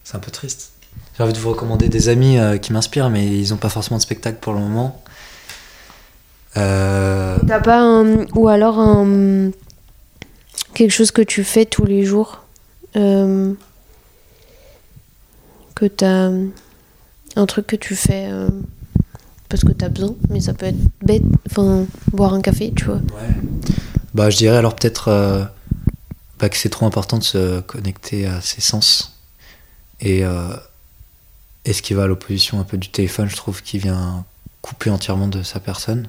C'est 0.03 0.16
un 0.16 0.21
peu 0.21 0.31
triste. 0.31 0.73
J'ai 1.16 1.23
envie 1.23 1.35
de 1.35 1.38
vous 1.38 1.51
recommander 1.51 1.88
des 1.90 2.09
amis 2.09 2.38
euh, 2.38 2.57
qui 2.57 2.73
m'inspirent, 2.73 3.11
mais 3.11 3.27
ils 3.27 3.53
ont 3.53 3.59
pas 3.59 3.68
forcément 3.68 3.99
de 3.99 4.03
spectacle 4.03 4.38
pour 4.40 4.55
le 4.55 4.61
moment. 4.61 5.03
Euh, 6.57 7.37
T'as 7.47 7.61
pas 7.61 7.81
un. 7.81 8.25
Ou 8.35 8.49
alors 8.49 8.79
un. 8.79 9.51
Quelque 10.75 10.90
chose 10.92 11.11
que 11.11 11.23
tu 11.23 11.44
fais 11.44 11.66
tous 11.66 11.85
les 11.85 12.05
jours. 12.05 12.44
euh, 12.97 13.53
que 15.75 15.85
t'as. 15.87 16.31
Un 17.37 17.47
truc 17.47 17.66
que 17.66 17.77
tu 17.77 17.94
fais. 17.94 18.31
parce 19.51 19.62
que 19.62 19.73
t'as 19.73 19.88
besoin, 19.90 20.14
mais 20.31 20.40
ça 20.40 20.55
peut 20.55 20.66
être 20.66 20.79
bête. 21.03 21.23
Enfin, 21.51 21.85
boire 22.12 22.33
un 22.35 22.40
café, 22.40 22.73
tu 22.75 22.87
vois. 22.87 22.97
Ouais. 22.97 23.35
Bah, 24.14 24.31
je 24.31 24.38
dirais 24.38 24.57
alors 24.57 24.75
peut-être 24.75 25.49
bah, 26.38 26.48
que 26.48 26.57
c'est 26.57 26.68
trop 26.68 26.87
important 26.87 27.18
de 27.18 27.24
se 27.24 27.61
connecter 27.61 28.27
à 28.27 28.40
ses 28.40 28.61
sens. 28.61 29.18
Et, 30.01 30.24
euh, 30.24 30.57
et 31.64 31.72
ce 31.72 31.83
qui 31.83 31.94
va 31.94 32.05
à 32.05 32.07
l'opposition 32.07 32.61
un 32.61 32.64
peu 32.64 32.77
du 32.77 32.88
téléphone, 32.88 33.29
je 33.29 33.37
trouve, 33.37 33.62
qui 33.62 33.79
vient 33.79 34.24
couper 34.62 34.90
entièrement 34.90 35.29
de 35.29 35.42
sa 35.42 35.61
personne. 35.61 36.09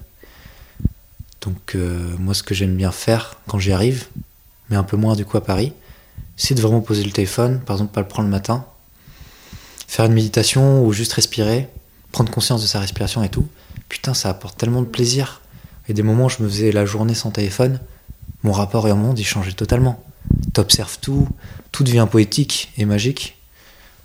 Donc, 1.42 1.76
euh, 1.76 2.16
moi, 2.20 2.34
ce 2.34 2.44
que 2.44 2.54
j'aime 2.54 2.76
bien 2.76 2.92
faire 2.92 3.38
quand 3.48 3.60
j'y 3.60 3.72
arrive, 3.72 4.08
mais 4.70 4.76
un 4.76 4.84
peu 4.84 4.98
moins 4.98 5.16
du 5.16 5.26
coup 5.26 5.38
à 5.38 5.44
Paris, 5.44 5.74
c'est 6.38 6.54
de 6.54 6.62
vraiment 6.62 6.82
poser 6.82 7.04
le 7.04 7.12
téléphone, 7.12 7.60
par 7.62 7.78
exemple, 7.78 7.94
pas 7.94 8.02
le 8.02 8.08
prendre 8.08 8.28
le 8.28 8.32
matin, 8.32 8.66
faire 9.88 10.06
une 10.06 10.14
méditation 10.14 10.86
ou 10.86 10.94
juste 10.94 11.14
respirer, 11.14 11.70
prendre 12.12 12.32
conscience 12.32 12.62
de 12.62 12.68
sa 12.68 12.80
respiration 12.80 13.24
et 13.24 13.30
tout. 13.30 13.48
Putain, 13.88 14.14
ça 14.14 14.30
apporte 14.30 14.58
tellement 14.58 14.82
de 14.82 14.88
plaisir. 14.88 15.42
Et 15.88 15.94
des 15.94 16.04
moments 16.04 16.26
où 16.26 16.30
je 16.30 16.44
me 16.44 16.48
faisais 16.48 16.72
la 16.72 16.86
journée 16.86 17.16
sans 17.16 17.32
téléphone, 17.32 17.80
mon 18.44 18.52
rapport 18.52 18.86
au 18.86 18.96
monde, 18.96 19.18
il 19.18 19.26
changeait 19.26 19.54
totalement. 19.54 20.04
T'observes 20.54 20.98
tout, 21.00 21.28
tout 21.72 21.84
devient 21.84 22.08
poétique 22.10 22.72
et 22.78 22.86
magique. 22.86 23.38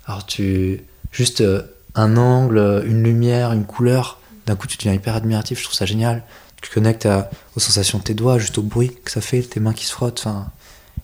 Alors 0.05 0.25
tu... 0.25 0.81
Juste 1.11 1.39
euh, 1.41 1.61
un 1.95 2.17
angle, 2.17 2.83
une 2.85 3.01
lumière, 3.03 3.53
une 3.53 3.63
couleur, 3.65 4.19
d'un 4.45 4.57
coup 4.57 4.67
tu 4.67 4.77
deviens 4.77 4.93
hyper 4.93 5.15
admiratif, 5.15 5.59
je 5.59 5.63
trouve 5.63 5.75
ça 5.75 5.85
génial. 5.85 6.23
Tu 6.61 6.69
te 6.69 6.73
connectes 6.73 7.05
à- 7.05 7.29
aux 7.55 7.59
sensations 7.61 7.99
de 7.99 8.03
tes 8.03 8.13
doigts, 8.13 8.37
juste 8.37 8.57
au 8.57 8.63
bruit 8.63 8.91
que 9.05 9.11
ça 9.11 9.21
fait, 9.21 9.41
tes 9.43 9.59
mains 9.61 9.73
qui 9.73 9.85
se 9.85 9.93
frottent. 9.93 10.19
Enfin, 10.19 10.51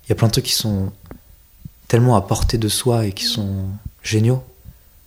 il 0.03 0.09
y 0.09 0.11
a 0.11 0.15
plein 0.15 0.27
de 0.27 0.33
trucs 0.33 0.45
qui 0.45 0.53
sont 0.53 0.91
tellement 1.87 2.15
à 2.17 2.21
portée 2.21 2.57
de 2.57 2.67
soi 2.67 3.05
et 3.05 3.13
qui 3.13 3.23
sont 3.23 3.67
géniaux. 4.03 4.43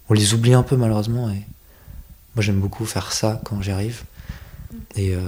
On 0.08 0.14
les 0.14 0.32
oublie 0.32 0.54
un 0.54 0.62
peu 0.62 0.76
malheureusement 0.76 1.28
et 1.28 1.42
moi 2.34 2.42
j'aime 2.42 2.60
beaucoup 2.60 2.84
faire 2.86 3.12
ça 3.12 3.40
quand 3.44 3.60
j'y 3.60 3.70
arrive. 3.70 4.04
Et, 4.96 5.14
euh, 5.14 5.20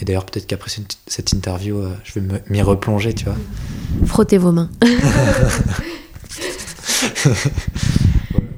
et 0.00 0.04
d'ailleurs 0.04 0.26
peut-être 0.26 0.46
qu'après 0.46 0.70
cette- 1.06 1.32
interview, 1.32 1.78
euh, 1.78 1.90
je 2.04 2.18
vais 2.18 2.40
m'y 2.50 2.60
replonger, 2.62 3.12
tu 3.14 3.24
vois. 3.26 3.36
Frottez 4.06 4.38
vos 4.38 4.52
mains. 4.52 4.70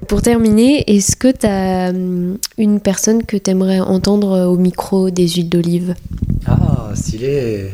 Pour 0.09 0.20
terminer, 0.22 0.85
est-ce 0.94 1.16
que 1.16 1.28
tu 1.33 1.46
as 1.46 1.88
une 2.59 2.80
personne 2.80 3.24
que 3.24 3.37
tu 3.37 3.50
aimerais 3.50 3.80
entendre 3.80 4.33
euh, 4.33 4.46
au 4.46 4.57
micro 4.59 5.11
des 5.11 5.26
huiles 5.28 5.48
d'olive? 5.48 5.94
Ah, 6.46 6.90
stylé 6.94 7.70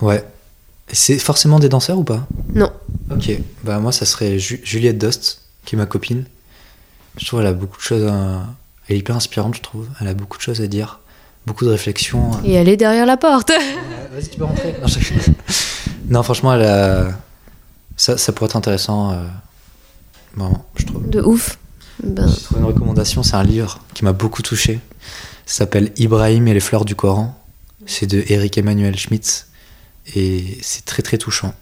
Ouais. 0.00 0.24
C'est 0.92 1.18
forcément 1.18 1.58
des 1.60 1.68
danseurs 1.68 1.98
ou 1.98 2.04
pas? 2.04 2.26
Non. 2.54 2.70
Ok, 3.10 3.30
bah 3.64 3.78
moi 3.78 3.92
ça 3.92 4.04
serait 4.04 4.38
Ju- 4.38 4.60
Juliette 4.64 4.98
Dost, 4.98 5.42
qui 5.64 5.74
est 5.74 5.78
ma 5.78 5.86
copine. 5.86 6.24
Je 7.16 7.26
trouve 7.26 7.40
qu'elle 7.40 7.48
a 7.48 7.52
beaucoup 7.52 7.76
de 7.76 7.82
choses 7.82 8.04
à... 8.04 8.44
Elle 8.88 8.96
est 8.96 8.98
hyper 9.00 9.16
inspirante, 9.16 9.56
je 9.56 9.62
trouve. 9.62 9.88
Elle 10.00 10.08
a 10.08 10.14
beaucoup 10.14 10.36
de 10.38 10.42
choses 10.42 10.60
à 10.60 10.66
dire, 10.66 11.00
beaucoup 11.46 11.64
de 11.64 11.70
réflexions. 11.70 12.30
Et 12.44 12.52
elle 12.52 12.68
est 12.68 12.76
derrière 12.76 13.06
la 13.06 13.16
porte. 13.16 13.50
Vas-y, 14.12 14.28
tu 14.28 14.38
peux 14.38 14.44
rentrer. 14.44 14.74
Non, 14.80 14.86
je- 14.86 15.30
non, 16.08 16.22
franchement, 16.22 16.54
elle 16.54 16.62
a... 16.62 17.08
ça, 17.96 18.16
ça 18.16 18.32
pourrait 18.32 18.46
être 18.46 18.56
intéressant. 18.56 19.12
euh, 19.12 19.24
Vraiment, 20.36 20.64
je 20.76 20.84
trouve. 20.86 21.08
De 21.08 21.20
ouf. 21.22 21.58
Ben, 22.02 22.28
J'ai 22.28 22.42
trouvé 22.42 22.60
une 22.60 22.66
recommandation, 22.66 23.22
c'est 23.22 23.34
un 23.36 23.42
livre 23.42 23.80
qui 23.94 24.04
m'a 24.04 24.12
beaucoup 24.12 24.42
touché. 24.42 24.80
Ça 25.46 25.58
s'appelle 25.58 25.92
Ibrahim 25.96 26.46
et 26.48 26.54
les 26.54 26.60
fleurs 26.60 26.84
du 26.84 26.94
Coran. 26.94 27.34
C'est 27.86 28.06
de 28.06 28.22
Eric 28.28 28.58
Emmanuel 28.58 28.96
Schmitz. 28.98 29.46
Et 30.14 30.58
c'est 30.62 30.84
très 30.84 31.02
très 31.02 31.18
touchant. 31.18 31.54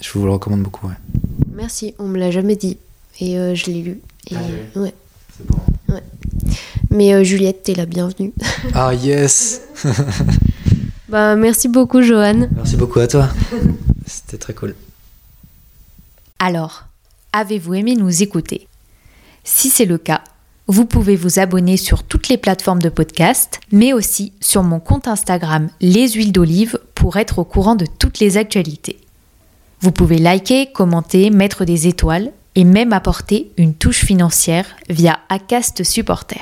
Je 0.00 0.10
vous 0.12 0.24
le 0.24 0.30
recommande 0.32 0.62
beaucoup. 0.62 0.86
Ouais. 0.88 0.94
merci, 1.54 1.94
on 1.98 2.06
me 2.06 2.18
l'a 2.18 2.30
jamais 2.30 2.56
dit. 2.56 2.78
Et 3.20 3.38
euh, 3.38 3.54
je 3.54 3.66
l'ai 3.66 3.82
lu. 3.82 4.00
Et, 4.30 4.34
Ah, 4.36 4.40
oui. 4.76 4.82
ouais. 4.82 4.94
C'est 5.36 5.46
bon. 5.46 5.58
Mais 6.90 7.14
euh, 7.14 7.24
Juliette, 7.24 7.62
t'es 7.64 7.74
la 7.74 7.86
bienvenue. 7.86 8.32
Ah 8.74 8.94
yes 8.94 9.62
Bah, 11.08 11.36
merci 11.36 11.68
beaucoup, 11.68 12.02
Johan. 12.02 12.48
Merci 12.54 12.76
beaucoup 12.76 12.98
à 12.98 13.06
toi. 13.06 13.28
C'était 14.06 14.38
très 14.38 14.54
cool. 14.54 14.74
Alors, 16.40 16.84
avez-vous 17.32 17.74
aimé 17.74 17.94
nous 17.94 18.22
écouter? 18.22 18.66
Si 19.44 19.70
c'est 19.70 19.84
le 19.84 19.98
cas, 19.98 20.22
vous 20.66 20.84
pouvez 20.84 21.14
vous 21.14 21.38
abonner 21.38 21.76
sur 21.76 22.02
toutes 22.02 22.28
les 22.28 22.38
plateformes 22.38 22.82
de 22.82 22.88
podcast, 22.88 23.60
mais 23.70 23.92
aussi 23.92 24.32
sur 24.40 24.64
mon 24.64 24.80
compte 24.80 25.06
Instagram 25.06 25.68
Les 25.80 26.08
Huiles 26.08 26.32
d'Olive 26.32 26.80
pour 26.96 27.16
être 27.16 27.38
au 27.38 27.44
courant 27.44 27.76
de 27.76 27.86
toutes 27.86 28.18
les 28.18 28.36
actualités. 28.36 28.98
Vous 29.80 29.92
pouvez 29.92 30.18
liker, 30.18 30.72
commenter, 30.72 31.30
mettre 31.30 31.64
des 31.64 31.86
étoiles 31.86 32.32
et 32.56 32.64
même 32.64 32.92
apporter 32.92 33.52
une 33.58 33.74
touche 33.74 34.04
financière 34.04 34.66
via 34.88 35.20
Acast 35.28 35.84
Supporter. 35.84 36.40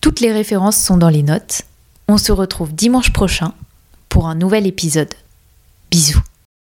Toutes 0.00 0.20
les 0.20 0.32
références 0.32 0.76
sont 0.76 0.98
dans 0.98 1.08
les 1.08 1.22
notes. 1.22 1.62
On 2.06 2.18
se 2.18 2.30
retrouve 2.30 2.74
dimanche 2.74 3.12
prochain 3.12 3.54
pour 4.10 4.28
un 4.28 4.34
nouvel 4.34 4.66
épisode. 4.66 5.14
Bisous 5.90 6.22